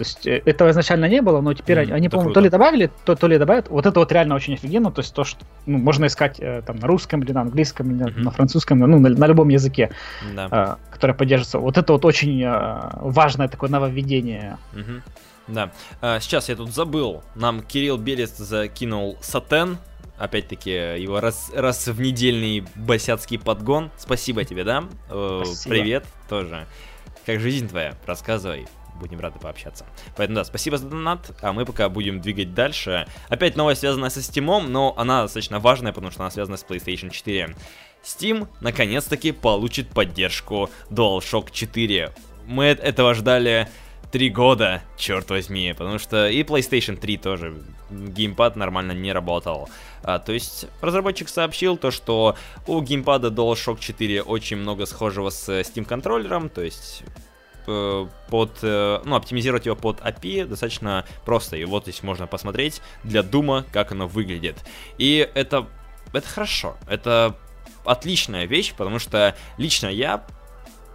[0.02, 2.90] То есть э, этого изначально не было, но теперь mm, они, по-моему, то ли добавили,
[3.06, 3.70] то, то ли добавят.
[3.70, 4.92] Вот это вот реально очень офигенно.
[4.92, 8.06] То есть то, что ну, можно искать э, там на русском или на английском, или
[8.06, 8.20] mm-hmm.
[8.24, 9.92] на французском, ну, на, на любом языке,
[10.34, 10.48] да.
[10.90, 11.60] э, которое поддерживается.
[11.60, 14.58] Вот это вот очень э, важное такое нововведение.
[14.74, 15.02] Mm-hmm.
[15.50, 15.72] Да.
[16.02, 17.22] А, сейчас я тут забыл.
[17.36, 19.78] Нам Кирилл Берест закинул сатен.
[20.18, 23.92] Опять-таки, его раз, раз в недельный босяцкий подгон.
[23.98, 24.86] Спасибо тебе, да?
[25.12, 25.76] Э, Спасибо.
[25.76, 26.66] Привет тоже.
[27.24, 27.94] Как жизнь твоя?
[28.08, 28.66] Рассказывай
[29.00, 29.86] будем рады пообщаться.
[30.16, 33.08] Поэтому да, спасибо за донат, а мы пока будем двигать дальше.
[33.30, 37.10] Опять новость связанная со Steam, но она достаточно важная, потому что она связана с PlayStation
[37.10, 37.56] 4.
[38.04, 42.14] Steam наконец-таки получит поддержку DualShock 4.
[42.48, 43.68] Мы этого ждали
[44.12, 49.70] три года, черт возьми, потому что и PlayStation 3 тоже геймпад нормально не работал.
[50.04, 52.36] А, то есть разработчик сообщил то, что
[52.68, 57.04] у геймпада DualShock 4 очень много схожего с Steam контроллером, то есть
[58.30, 61.58] под, э, ну, оптимизировать его под API достаточно просто.
[61.58, 64.58] И вот здесь можно посмотреть для Дума, как оно выглядит.
[64.98, 65.68] И это,
[66.14, 66.78] это хорошо.
[66.88, 67.36] Это
[67.86, 70.24] отличная вещь, потому что лично я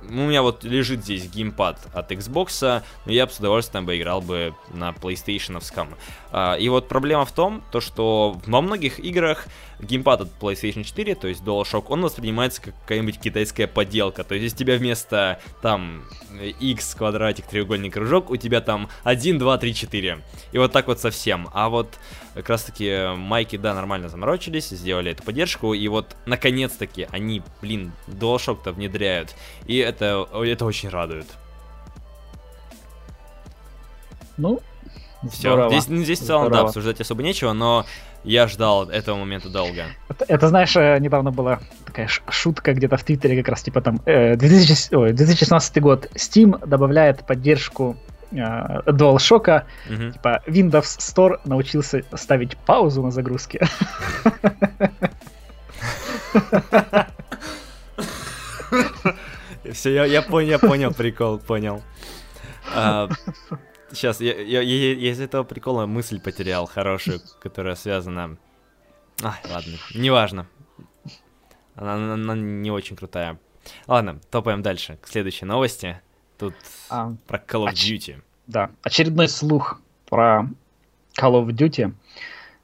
[0.08, 4.20] у меня вот лежит здесь геймпад от Xbox, но я бы с удовольствием бы играл
[4.20, 5.60] бы на PlayStation.
[6.30, 9.46] А, и вот проблема в том, то что во многих играх
[9.80, 14.24] геймпад от PlayStation 4, то есть DualShock, он воспринимается как какая-нибудь китайская подделка.
[14.24, 16.04] То есть, если тебя вместо там
[16.60, 20.18] X, квадратик, треугольник, кружок, у тебя там 1, 2, 3, 4.
[20.52, 21.48] И вот так вот совсем.
[21.52, 21.98] А вот
[22.34, 27.92] как раз таки майки, да, нормально заморочились, сделали эту поддержку, и вот наконец-таки они, блин,
[28.06, 29.34] DualShock-то внедряют.
[29.66, 31.26] И это, это очень радует.
[34.36, 34.60] Ну,
[35.32, 35.68] все.
[35.70, 37.86] Здесь, здесь в целом, да, обсуждать особо нечего, но
[38.26, 39.84] я ждал этого момента долго.
[40.08, 44.00] Это, это знаешь, э, недавно была такая шутка где-то в Твиттере, как раз типа там
[44.04, 47.96] 2000, э, ой, 2016 год Steam добавляет поддержку
[48.32, 50.12] э, DualShock, угу.
[50.12, 53.66] типа Windows Store научился ставить паузу на загрузке.
[59.72, 61.82] Все, я, я понял, я понял прикол, понял.
[63.90, 68.36] А, Сейчас, я, я, я, я из этого прикола мысль потерял хорошую, которая связана...
[69.22, 70.46] Ай, ладно, неважно.
[71.74, 73.38] Она, она, она не очень крутая.
[73.86, 76.00] Ладно, топаем дальше, к следующей новости.
[76.38, 76.54] Тут
[76.90, 78.22] а, про Call of Duty.
[78.46, 80.48] Да, очередной слух про
[81.18, 81.92] Call of Duty,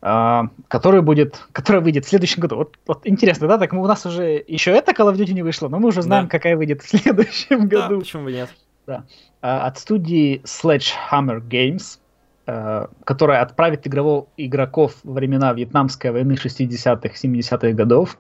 [0.01, 2.57] а, который будет, который выйдет в следующем году.
[2.57, 5.43] Вот, вот интересно, да, так мы, у нас уже еще это Call of Duty не
[5.43, 6.31] вышло, но мы уже знаем, да.
[6.31, 7.97] какая выйдет в следующем году.
[7.97, 8.51] Да, почему бы нет?
[8.87, 9.05] Да.
[9.41, 11.99] А, от студии Sledgehammer Games,
[12.47, 18.19] а, которая отправит игрового, игроков во времена Вьетнамской войны 60-х, 70-х годов.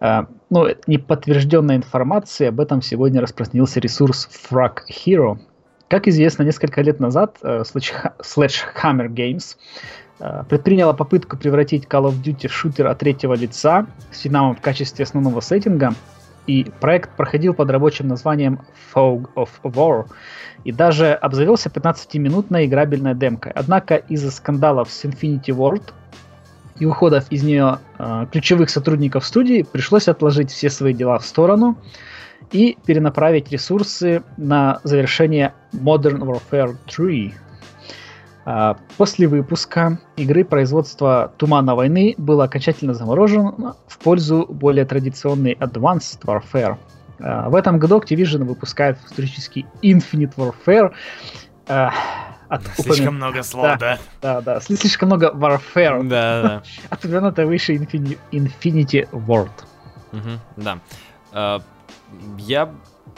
[0.00, 5.38] А, ну, неподтвержденная информация, об этом сегодня распространился ресурс Frag Hero.
[5.88, 9.56] Как известно, несколько лет назад Sledgehammer Games
[10.50, 15.04] предприняла попытку превратить Call of Duty в шутер от третьего лица с Вьетнамом в качестве
[15.04, 15.94] основного сеттинга–
[16.48, 18.60] и проект проходил под рабочим названием
[18.92, 20.06] Fog of War
[20.64, 23.52] и даже обзавелся 15-минутной играбельной демкой.
[23.54, 25.92] Однако из-за скандалов с Infinity World
[26.80, 31.76] и уходов из нее э, ключевых сотрудников студии пришлось отложить все свои дела в сторону
[32.50, 37.47] и перенаправить ресурсы на завершение Modern Warfare 3, а,
[38.96, 46.78] после выпуска игры производства «Тумана войны» было окончательно заморожено в пользу более традиционной Advanced Warfare.
[47.20, 50.92] А, в этом году Activision выпускает футуристический Infinite Warfare.
[51.66, 51.92] А,
[52.48, 53.10] от слишком упомя...
[53.10, 53.98] много слов, да?
[54.22, 54.60] Да, да, да.
[54.60, 56.08] Слишком много Warfare.
[56.08, 56.62] Да, да.
[56.90, 58.18] Отвернуто выше Infini...
[58.32, 59.50] Infinity World.
[60.12, 60.62] Угу,
[61.32, 61.60] да.
[62.38, 62.70] Я,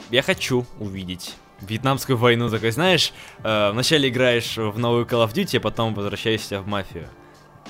[0.09, 5.57] я хочу увидеть Вьетнамскую войну, такой, знаешь, э, вначале играешь в новую Call of Duty,
[5.57, 7.07] а потом возвращаешься в мафию.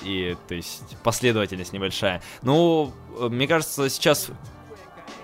[0.02, 2.22] И, то есть, последовательность небольшая.
[2.42, 4.28] Ну, э, мне кажется, сейчас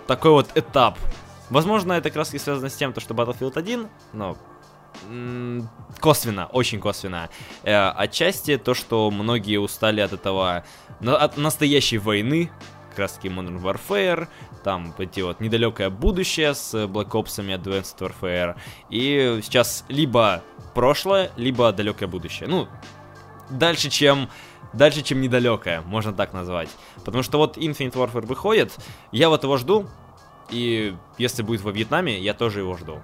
[0.07, 0.99] такой вот этап.
[1.51, 4.37] Возможно, это как раз и связано с тем, то, что Battlefield 1, но
[6.01, 7.31] косвенно, очень косвенно.
[7.63, 10.65] Э, отчасти то, что многие устали от этого,
[11.01, 12.51] от настоящей войны,
[12.99, 14.27] как раз таки Modern Warfare,
[14.65, 18.57] там эти вот недалекое будущее с Black Ops и Advanced Warfare,
[18.91, 20.43] и сейчас либо
[20.75, 22.49] прошлое, либо далекое будущее.
[22.49, 22.67] Ну,
[23.51, 24.29] дальше, чем
[24.73, 26.69] дальше, чем недалекое, можно так назвать.
[27.05, 28.77] Потому что вот Infinite Warfare выходит,
[29.13, 29.87] я вот его жду,
[30.51, 32.99] и если будет во Вьетнаме, я тоже его жду.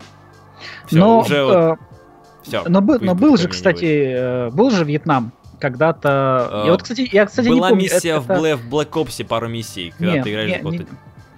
[0.86, 1.78] Все, но, уже э, вот...
[2.42, 5.32] Все, но, был, но был же, кстати, э, был же Вьетнам
[5.64, 6.50] когда-то.
[6.52, 8.90] Uh, я вот, кстати, я, кстати, была не помню, миссия это, в, Black, в Black
[8.90, 10.86] Ops, пару миссий, когда не, ты играешь не, не,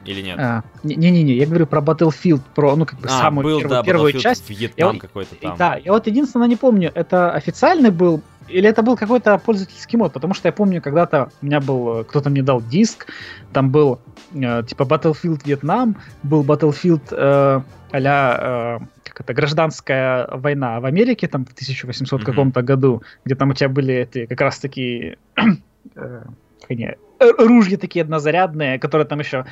[0.04, 0.38] или нет?
[0.38, 3.82] А, не-не-не, я говорю про Battlefield, про, ну, как бы а, самую был, первую, да,
[3.84, 4.50] первую часть.
[4.50, 5.56] Вьетнам я, какой-то там.
[5.56, 10.12] Да, я вот единственное не помню, это официальный был или это был какой-то пользовательский мод,
[10.12, 13.08] потому что я помню, когда-то у меня был, э, кто-то мне дал диск,
[13.52, 14.00] там был
[14.34, 17.60] э, типа Battlefield Вьетнам, был Battlefield э,
[17.92, 18.86] а э,
[19.20, 22.24] это, гражданская война в Америке, там в 1800 mm-hmm.
[22.24, 25.18] каком-то году, где там у тебя были эти как раз такие
[25.94, 26.22] э,
[26.68, 26.96] не,
[27.38, 29.46] ружья такие однозарядные, которые там еще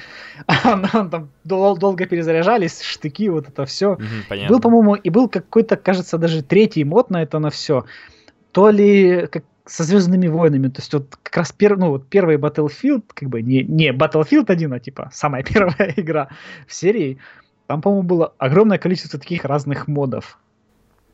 [0.63, 3.99] там дол- долго перезаряжались, штыки, вот это все.
[4.29, 7.85] Mm-hmm, был, по-моему, и был какой-то, кажется, даже третий мод на это на все
[8.55, 10.69] то ли как со Звездными войнами.
[10.69, 14.45] То есть вот как раз пер, ну, вот первый Battlefield, как бы не, не Battlefield
[14.47, 16.29] 1, а типа самая первая игра
[16.67, 17.19] в серии,
[17.67, 20.39] там, по-моему, было огромное количество таких разных модов.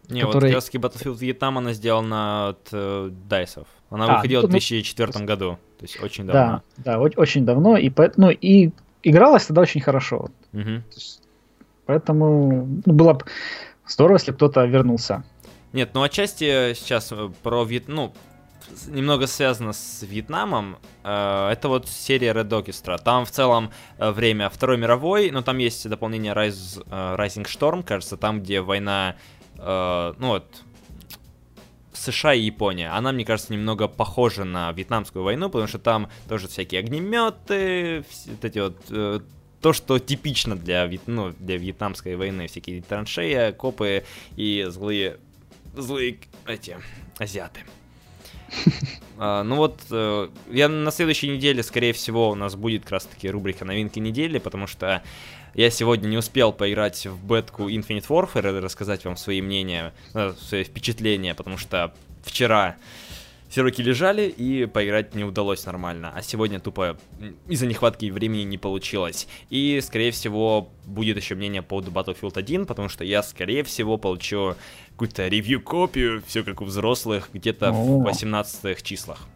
[0.09, 0.55] Не, которые...
[0.55, 3.68] вот раз Battlefield Vietnam она сделана от э, Дайсов.
[3.90, 6.62] Она а, выходила ну, в 2004 ну, году, то есть очень давно.
[6.78, 8.70] Да, да, очень давно, и, ну, и
[9.05, 10.30] игралась тогда очень хорошо.
[10.53, 10.82] Угу.
[11.86, 13.24] Поэтому ну, было бы
[13.86, 15.24] здорово, если кто-то вернулся
[15.72, 17.86] нет, ну отчасти сейчас э, про Вьет...
[17.86, 18.12] ну,
[18.86, 20.78] немного связано с Вьетнамом.
[21.04, 22.98] Э, это вот серия Red Orchestra.
[23.02, 28.16] Там в целом э, время Второй мировой, но там есть дополнение Rise, Rising Storm, кажется,
[28.16, 29.16] там, где война,
[29.56, 30.46] ну вот,
[31.92, 32.90] США и Япония.
[32.90, 38.44] Она, мне кажется, немного похожа на вьетнамскую войну, потому что там тоже всякие огнеметы, вот
[38.44, 39.24] эти вот
[39.60, 44.04] то, что типично для, ну, для вьетнамской войны, всякие траншеи, копы
[44.36, 45.18] и злые
[45.74, 46.76] злые эти
[47.18, 47.60] азиаты.
[49.22, 53.05] А, ну вот, э, я на следующей неделе, скорее всего, у нас будет как раз
[53.05, 55.03] таки рубрика новинки недели, потому что
[55.53, 60.32] я сегодня не успел поиграть в бетку Infinite Warfare и рассказать вам свои мнения, э,
[60.40, 61.92] свои впечатления, потому что
[62.24, 62.76] вчера
[63.51, 66.12] все руки лежали и поиграть не удалось нормально.
[66.14, 66.96] А сегодня тупо
[67.48, 69.26] из-за нехватки времени не получилось.
[69.51, 73.98] И, скорее всего, будет еще мнение по поводу Battlefield 1, потому что я, скорее всего,
[73.98, 74.55] получу
[74.92, 79.26] какую-то ревью-копию, все как у взрослых, где-то в 18 числах.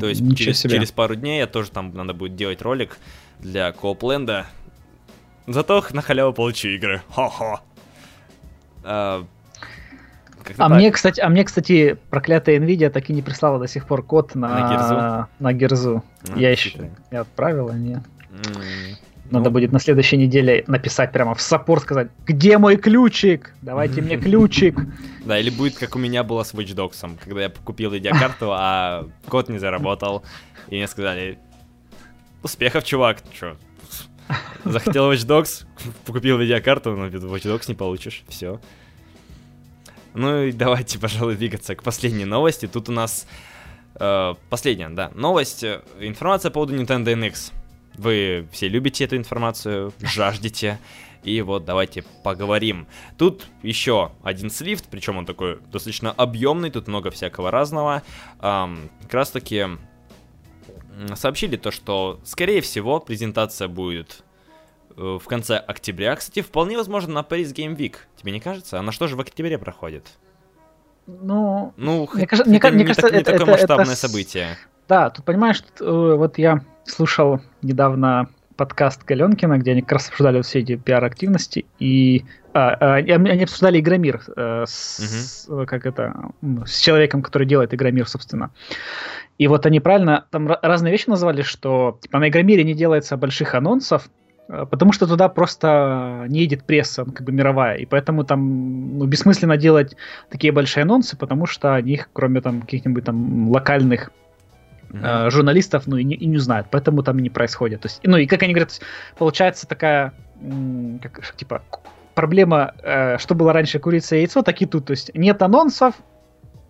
[0.00, 2.98] То есть через, через пару дней я тоже там надо будет делать ролик
[3.40, 4.46] для Коопленда.
[5.48, 7.02] Зато на халяву получу игры.
[7.10, 7.60] Хо-хо.
[8.84, 9.26] А,
[10.58, 14.02] а мне, кстати, а мне, кстати, проклятая Nvidia так и не прислала до сих пор
[14.02, 15.28] код на, на Герзу.
[15.38, 16.04] На Герзу.
[16.28, 17.74] А, я еще не отправил, а.
[17.74, 18.02] Mm.
[19.30, 19.52] Надо ну.
[19.52, 23.54] будет на следующей неделе написать прямо в саппорт, сказать, где мой ключик?
[23.62, 24.78] Давайте мне ключик.
[25.24, 29.06] Да, или будет, как у меня было с Watch Dogs, когда я купил видеокарту, а
[29.28, 30.24] код не заработал.
[30.68, 31.38] И мне сказали,
[32.42, 33.18] успехов, чувак.
[33.32, 33.56] Чё,
[34.64, 35.64] захотел Watch Dogs,
[36.06, 38.24] купил видеокарту, но Watch Dogs не получишь.
[38.28, 38.60] Все.
[40.14, 42.66] Ну и давайте, пожалуй, двигаться к последней новости.
[42.66, 43.26] Тут у нас
[43.96, 45.64] э, последняя, да, новость.
[46.00, 47.52] Информация по поводу Nintendo NX.
[47.96, 50.78] Вы все любите эту информацию, жаждете.
[51.22, 52.86] И вот давайте поговорим.
[53.16, 58.02] Тут еще один слифт, причем он такой достаточно объемный, тут много всякого разного.
[58.40, 59.66] Эм, как раз таки
[61.14, 64.23] сообщили то, что скорее всего презентация будет
[64.96, 66.16] в конце октября.
[66.16, 67.96] Кстати, вполне возможно на Paris Game Week.
[68.16, 68.78] Тебе не кажется?
[68.78, 70.06] Она что же в октябре проходит?
[71.06, 74.56] Ну, ну мне, кажется, мне, мне кажется, не это, такое это, масштабное это, событие.
[74.88, 80.08] Да, тут понимаешь, тут, э, вот я слушал недавно подкаст Галенкина, где они как раз
[80.08, 85.66] обсуждали все эти пиар-активности, и а, а, они обсуждали Игромир э, с, угу.
[85.66, 86.30] как это,
[86.64, 88.52] с человеком, который делает Игромир, собственно.
[89.38, 93.54] И вот они правильно там разные вещи назвали, что типа на Игромире не делается больших
[93.54, 98.24] анонсов, Э, потому что туда просто не едет пресса, ну, как бы мировая, и поэтому
[98.24, 99.96] там ну, бессмысленно делать
[100.30, 104.10] такие большие анонсы, потому что они их, кроме там каких-нибудь там локальных
[104.90, 105.26] mm-hmm.
[105.26, 107.80] э, журналистов, ну и не, и не знают, поэтому там и не происходит.
[107.80, 108.80] То есть, ну и как они говорят,
[109.16, 110.12] получается такая,
[111.02, 111.62] как, типа,
[112.14, 114.86] проблема, э, что было раньше курица и яйцо, так и тут.
[114.86, 116.13] То есть нет анонсов, э,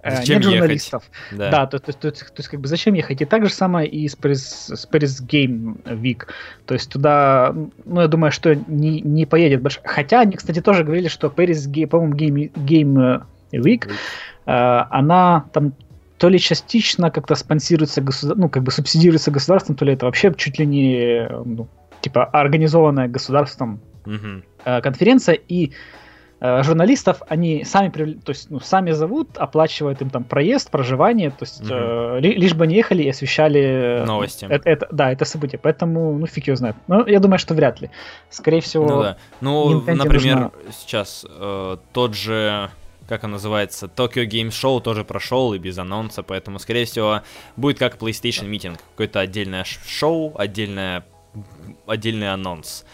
[0.05, 1.03] Зачем нет журналистов.
[1.31, 1.39] ехать?
[1.39, 1.51] Да.
[1.51, 3.23] Да, то, то, то, то, то есть как бы зачем ехать?
[3.23, 6.27] И так же самое и с Paris, с Paris Game Week.
[6.67, 9.81] То есть туда, ну я думаю, что не, не поедет больше.
[9.85, 15.73] Хотя они, кстати, тоже говорили, что Paris, по-моему, Game, Game Week, э, она там
[16.19, 18.37] то ли частично как-то спонсируется государ...
[18.37, 21.69] ну, как бы субсидируется государством, то ли это вообще чуть ли не, ну,
[22.01, 24.45] типа, организованная государством Мгм.
[24.65, 25.73] э, конференция, и э,
[26.63, 31.61] журналистов они сами, то есть, ну, сами зовут, оплачивают им там проезд, проживание, то есть
[31.63, 31.73] Мгм.
[31.73, 34.47] э, ли- лишь бы они ехали и освещали э, Новости.
[34.51, 35.59] Это, это- да, это событие.
[35.63, 36.77] Поэтому, ну, фиг его знает.
[36.87, 37.91] Но я думаю, что вряд ли.
[38.31, 39.17] Скорее всего, Ну да.
[39.41, 42.69] Ну, Nintendo например, нужна- сейчас э, тот же,
[43.09, 47.21] как он называется, Tokyo Game Show тоже прошел и без анонса, поэтому, скорее всего,
[47.57, 48.79] будет как PlayStation Meeting.
[48.93, 51.05] Какое-то отдельное шоу, отдельное,
[51.87, 52.85] отдельный анонс.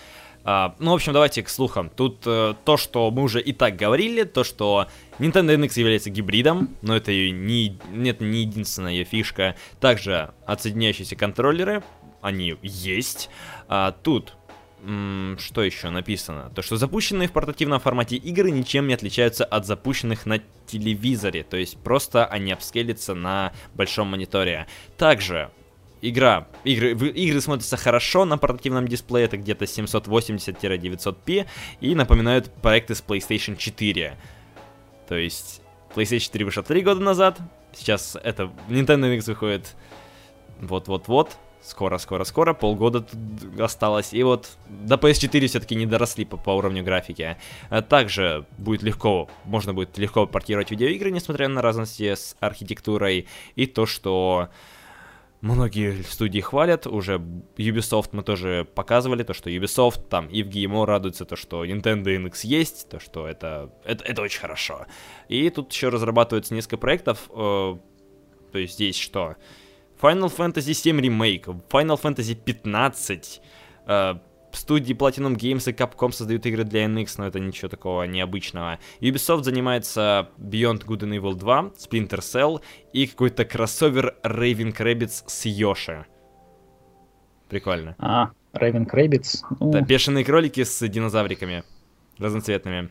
[0.45, 1.91] А, ну, в общем, давайте к слухам.
[1.91, 4.87] Тут э, то, что мы уже и так говорили, то, что
[5.19, 9.57] Nintendo NX является гибридом, но это не, нет, не единственная ее фишка.
[9.81, 11.83] Также отсоединяющиеся контроллеры,
[12.23, 13.31] они есть.
[13.69, 14.35] А, тут
[14.83, 16.51] что еще написано?
[16.55, 21.59] То, что запущенные в портативном формате игры ничем не отличаются от запущенных на телевизоре, то
[21.59, 24.67] есть просто они апскейлятся на большом мониторе.
[24.97, 25.51] Также
[26.03, 31.47] игра, игры, игры смотрятся хорошо на портативном дисплее, это где-то 780-900p,
[31.81, 34.17] и напоминают проекты с PlayStation 4.
[35.09, 35.63] То есть
[35.95, 37.39] PlayStation 4 вышел 3 года назад,
[37.75, 39.75] сейчас это Nintendo NX выходит
[40.61, 46.37] вот-вот-вот, скоро, скоро, скоро, полгода тут осталось, и вот до PS4 все-таки не доросли по,
[46.37, 47.37] по уровню графики.
[47.69, 53.27] А Также будет легко, можно будет легко портировать видеоигры, несмотря на разности с архитектурой,
[53.57, 54.49] и то, что
[55.41, 57.15] многие студии хвалят, уже
[57.57, 62.05] Ubisoft мы тоже показывали, то, что Ubisoft там и в GMO радуется, то, что Nintendo
[62.05, 64.87] NX есть, то, что это, это, это очень хорошо.
[65.29, 67.77] И тут еще разрабатывается несколько проектов, э,
[68.53, 69.37] то есть здесь что?
[70.01, 73.41] Final Fantasy VII Remake, Final Fantasy 15,
[73.87, 74.15] э,
[74.57, 78.79] студии Platinum Games и Capcom создают игры для NX, но это ничего такого необычного.
[79.01, 82.61] Ubisoft занимается Beyond Good and Evil 2, Splinter Cell
[82.93, 86.07] и какой-то кроссовер Raving Rabbids с Йоши.
[87.49, 87.97] Прикольно.
[87.99, 89.39] А, Raven Rabbids.
[89.59, 91.65] Ну, Да, бешеные кролики с динозавриками
[92.19, 92.91] разноцветными.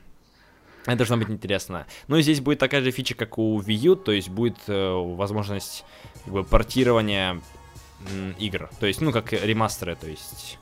[0.86, 1.86] Это должно быть интересно.
[2.08, 4.92] Ну и здесь будет такая же фича, как у Wii U, то есть будет э,
[4.94, 5.86] возможность
[6.24, 7.42] как бы, портирования
[8.12, 8.70] м, игр.
[8.80, 10.58] То есть, ну, как ремастеры, то есть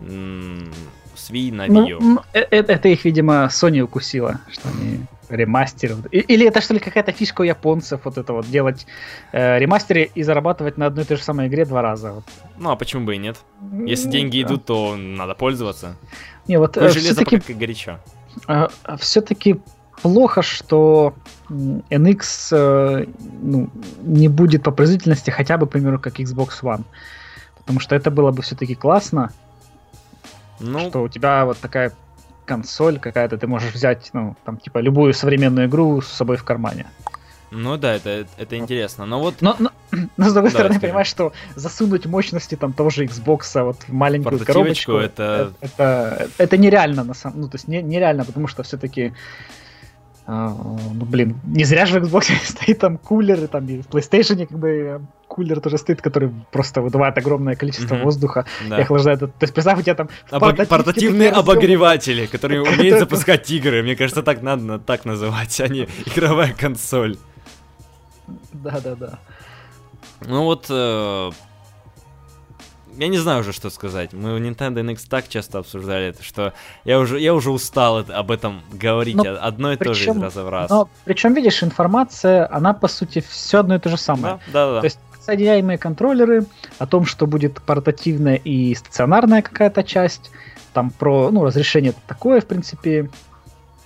[0.00, 0.72] м,
[1.14, 5.96] с Wii на Wii ну, э- э- это их, видимо, Sony укусила, что они ремастеры.
[6.10, 8.86] И- Или это что ли какая-то фишка у японцев, вот это вот, делать
[9.32, 12.12] э, ремастеры и зарабатывать на одной и той же самой игре два раза.
[12.12, 12.24] Вот.
[12.58, 13.36] Ну, а почему бы и нет?
[13.86, 14.48] Если Ну, деньги да.
[14.48, 15.96] идут, то надо пользоваться.
[16.48, 17.98] Не, вот железо все-таки пока горячо.
[18.98, 19.60] все-таки
[20.02, 21.14] плохо, что
[21.48, 23.06] NX э,
[23.42, 23.68] ну,
[24.02, 26.82] не будет по производительности хотя бы, к примеру, как Xbox One.
[27.58, 29.30] Потому что это было бы все-таки классно,
[30.60, 31.92] Ну, что у тебя вот такая
[32.44, 36.86] консоль какая-то, ты можешь взять, ну, там, типа, любую современную игру с собой в кармане.
[37.50, 39.06] ну да, это, это интересно.
[39.06, 39.70] Но вот Но, но,
[40.16, 43.92] но с другой Да, стороны, понимаешь, что засунуть мощности там того же Xbox вот в
[43.92, 48.62] маленькую коробочку, это- это, это нереально на самом, ну то есть не, нереально, потому что
[48.62, 49.12] все-таки
[50.32, 54.46] ну блин, не зря же в Xbox стоит там кулер, и там и в PlayStation
[54.46, 58.04] как бы э, кулер тоже стоит, который просто выдувает огромное количество Мгм.
[58.04, 58.78] воздуха да.
[58.78, 59.20] и охлаждает.
[59.20, 63.82] То есть представь, у тебя там в Обо- портативке Портативные обогреватели, которые умеют запускать игры.
[63.82, 67.16] Мне кажется, так надо так называть, а не игровая консоль.
[68.52, 69.18] Да-да-да.
[70.26, 71.30] Ну вот, э,
[72.98, 74.12] я не знаю уже, что сказать.
[74.12, 76.52] Мы в Nintendo NX так часто обсуждали это, что
[76.84, 80.02] я уже, я уже устал это- об этом говорить Ну, а- одно и то же
[80.02, 80.70] из причем- раза в раз.
[80.70, 84.40] Но причем, видишь, информация, она по сути все одно и то же самое.
[84.52, 84.80] Да, да, да.
[84.80, 86.46] То есть соединяемые контроллеры,
[86.78, 90.30] о том, что будет портативная и стационарная какая-то часть,
[90.72, 93.10] там про, ну, разрешение такое, в принципе,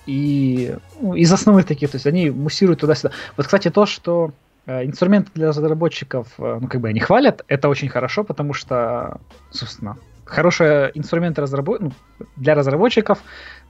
[0.05, 3.11] и ну, из основных таких, то есть они муссируют туда-сюда.
[3.37, 4.31] Вот, кстати, то, что
[4.67, 9.19] инструменты для разработчиков, э, ну, как бы они хвалят, это очень хорошо, потому что,
[9.51, 11.81] собственно, хорошие инструменты разработ...
[11.81, 11.91] ну,
[12.35, 13.19] для разработчиков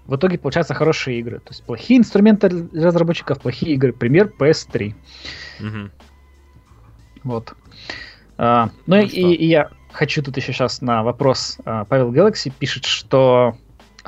[0.06, 1.40] в итоге получаются хорошие игры.
[1.40, 3.92] То есть плохие инструменты для разработчиков, плохие игры.
[3.92, 4.94] Пример PS3.
[5.60, 5.92] Мгм.
[7.24, 7.54] Вот.
[8.38, 9.20] А, ну Ну и, что?
[9.20, 11.58] и я хочу тут еще сейчас на вопрос.
[11.66, 13.58] а, Павел Galaxy пишет, что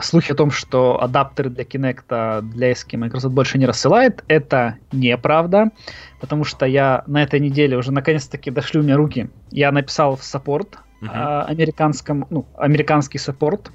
[0.03, 5.71] слухи о том, что адаптеры для Kinect для эски Microsoft больше не рассылает, это неправда,
[6.19, 9.29] потому что я на этой неделе уже наконец-таки дошли у меня руки.
[9.51, 13.71] Я написал в саппорт а, американском, ну, американский саппорт.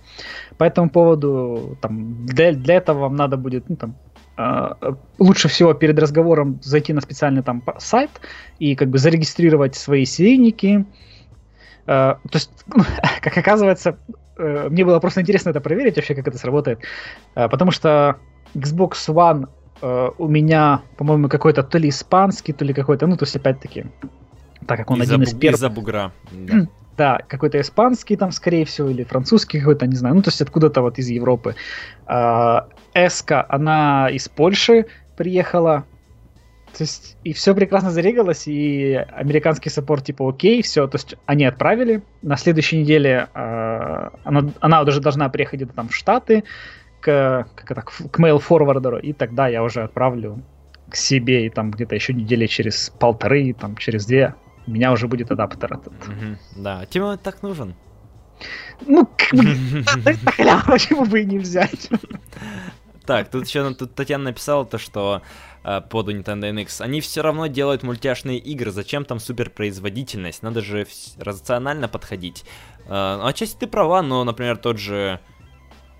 [0.58, 3.96] По этому поводу там, для, для этого вам надо будет ну, там,
[4.36, 8.10] э, лучше всего перед разговором зайти на специальный там сайт
[8.58, 10.84] и как бы зарегистрировать свои серийники.
[11.86, 12.50] Э, то есть,
[13.20, 13.98] как оказывается,
[14.42, 16.80] э, мне было просто интересно это проверить вообще, как это сработает.
[17.34, 18.16] Э, потому что
[18.54, 19.48] Xbox One
[19.80, 23.86] э, у меня, по-моему, какой-то то ли испанский, то ли какой-то, ну, то есть, опять-таки,
[24.66, 25.56] так как он из-за один из первых...
[25.56, 26.12] Из-за бугра.
[26.32, 26.66] Да.
[26.94, 30.82] Да, какой-то испанский там, скорее всего, или французский какой-то, не знаю, ну, то есть откуда-то
[30.82, 31.54] вот из Европы.
[32.06, 34.84] А, Эска, она из Польши
[35.16, 35.84] приехала,
[36.76, 41.44] то есть, и все прекрасно зарегалось, и американский саппорт типа окей, все, то есть они
[41.44, 42.02] отправили.
[42.22, 46.44] На следующей неделе э, она, она уже должна приехать там в Штаты
[47.00, 50.42] к, как это, к mail-форвардеру, и тогда я уже отправлю
[50.88, 54.34] к себе, и там где-то еще недели через полторы, там через две
[54.66, 55.92] у меня уже будет адаптер этот.
[56.56, 57.74] Да, тебе он так нужен.
[58.86, 59.06] Ну,
[60.66, 61.88] почему бы и не взять?
[63.04, 65.22] Так, тут еще тут Татьяна написала то, что
[65.62, 68.70] под Nintendo NX они все равно делают мультяшные игры.
[68.70, 70.42] Зачем там суперпроизводительность?
[70.42, 70.86] Надо же
[71.18, 72.44] рационально подходить.
[72.86, 75.20] Э, ну, отчасти ты права, но, например, тот же...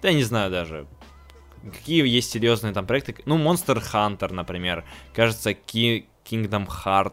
[0.01, 0.87] Да я не знаю даже.
[1.63, 3.15] Какие есть серьезные там проекты?
[3.25, 4.85] Ну, Monster Hunter, например.
[5.15, 7.13] Кажется, Ki- Kingdom Heart.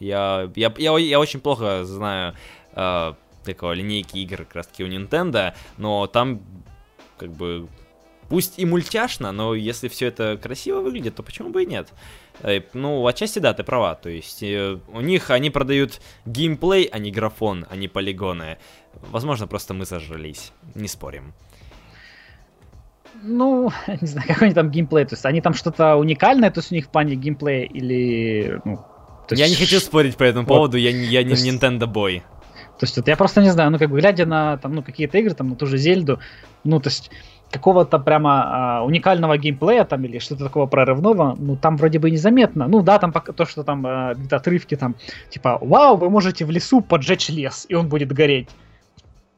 [0.00, 2.34] Я, я, я, я очень плохо знаю
[2.72, 3.14] э,
[3.44, 6.42] такого линейки игр как раз таки у Nintendo, но там
[7.16, 7.68] как бы
[8.28, 11.88] пусть и мультяшно, но если все это красиво выглядит, то почему бы и нет?
[12.42, 13.94] Э, Ну, отчасти да, ты права.
[13.94, 18.58] То есть э, у них они продают геймплей, а не графон, а не полигоны.
[19.10, 20.52] Возможно, просто мы зажрались.
[20.74, 21.32] Не спорим.
[23.22, 23.70] Ну,
[24.00, 26.74] не знаю, какой они там геймплей, то есть они там что-то уникальное, то есть у
[26.74, 28.76] них в плане геймплея или, ну,
[29.28, 30.54] то я есть не хочу спорить по этому Вот.
[30.54, 32.20] поводу, я, не- я не есть- Nintendo Boy.
[32.78, 35.16] То есть вот я просто не знаю, ну как бы глядя на там, ну, какие-то
[35.18, 36.18] игры, там, на ту же Зельду,
[36.64, 37.10] ну то есть
[37.54, 42.66] какого-то прямо а, уникального геймплея там или что-то такого прорывного, ну там вроде бы незаметно.
[42.66, 44.96] Ну да, там пока то, что там а, где-то отрывки там,
[45.30, 48.48] типа, вау, вы можете в лесу поджечь лес, и он будет гореть.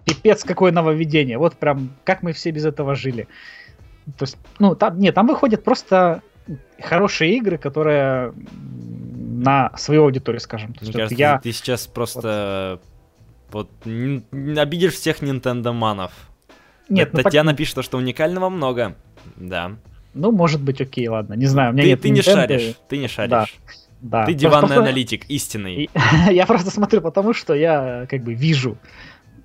[0.06, 1.36] Пипец, какое нововведение.
[1.36, 3.28] Вот прям, как мы все без этого жили.
[4.16, 6.22] То есть, ну, там, нет, там выходят просто
[6.80, 10.72] хорошие игры, которые на свою аудиторию, скажем.
[10.72, 11.38] То Мне есть, вот кажется, я...
[11.38, 12.80] ты сейчас просто
[13.52, 14.24] вот н-
[14.58, 16.12] обидишь всех Nintendo манов.
[16.88, 18.94] Нет, ну, Татьяна пишет, что уникального много.
[19.36, 19.72] Да.
[20.14, 21.34] Ну, может быть, окей, ладно.
[21.34, 22.74] Не знаю, у меня Ты, нет ты не Nintendo, шаришь.
[22.88, 23.30] Ты не шаришь.
[24.00, 24.24] Да.
[24.24, 25.90] Ты Просто- диванный просто- аналитик, истинный.
[26.30, 28.78] Я просто смотрю потому, что я как бы вижу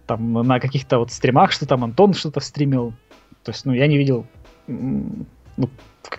[0.07, 2.93] там на каких-то вот стримах, что там Антон что-то стримил.
[3.43, 4.25] То есть, ну, я не видел
[4.67, 5.69] ну,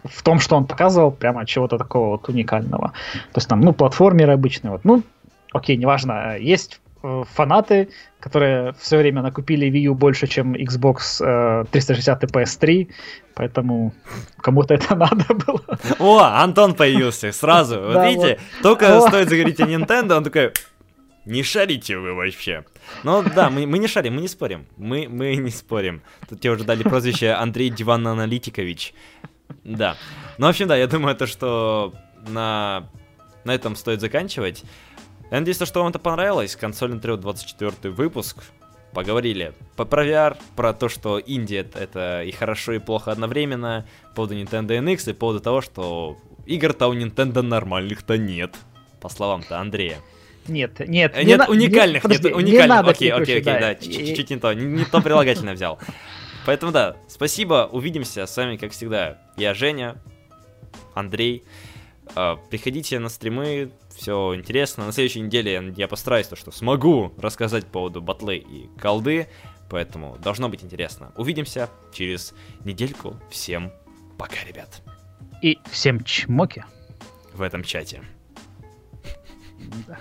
[0.04, 2.92] в- том, что он показывал, прямо чего-то такого вот уникального.
[3.12, 4.72] То есть там, ну, платформеры обычные.
[4.72, 4.84] Вот.
[4.84, 5.02] Ну,
[5.52, 6.36] окей, неважно.
[6.38, 7.88] Есть фанаты,
[8.20, 12.88] которые все время накупили Wii U больше, чем Xbox э, 360 и PS3,
[13.34, 13.92] поэтому
[14.40, 15.78] кому-то это надо было.
[15.98, 17.80] О, Антон появился сразу.
[17.92, 20.52] Вот видите, только стоит заговорить о Nintendo, он такой,
[21.24, 22.64] не шарите вы вообще.
[23.04, 24.66] Ну да, мы, мы не шарим, мы не спорим.
[24.76, 26.02] Мы, мы не спорим.
[26.28, 28.94] Тут тебе уже дали прозвище Андрей Диван Аналитикович.
[29.64, 29.96] Да.
[30.38, 31.94] Ну, в общем, да, я думаю, то, что
[32.28, 32.88] на,
[33.44, 34.64] на этом стоит заканчивать.
[35.32, 36.56] Я надеюсь, то, что вам это понравилось.
[36.56, 38.36] Консольный трио 24 выпуск.
[38.92, 44.16] Поговорили по про VR, про то, что Индия это, и хорошо, и плохо одновременно, по
[44.16, 48.54] поводу Nintendo NX и по поводу того, что игр-то у Nintendo нормальных-то нет.
[49.00, 50.00] По словам-то Андрея.
[50.48, 51.12] Нет, нет.
[51.16, 52.68] Э, не Нет, на- уникальных, нет, не уникальных.
[52.68, 55.78] надо окей, окей, окей, да, чуть-чуть не то, не, не то прилагательное взял.
[56.44, 59.16] Поэтому да, спасибо, увидимся с вами, как всегда.
[59.38, 59.96] Я Женя,
[60.92, 61.44] Андрей.
[62.16, 64.86] Э, Приходите на стримы, все интересно.
[64.86, 69.28] На следующей неделе я постараюсь то, что смогу рассказать по поводу батлы и колды,
[69.70, 71.12] поэтому должно быть интересно.
[71.16, 72.34] Увидимся через
[72.64, 73.16] недельку.
[73.30, 73.72] Всем
[74.18, 74.82] пока, ребят,
[75.42, 76.64] И всем чмоки.
[77.32, 78.02] в этом чате.
[79.86, 79.98] Да.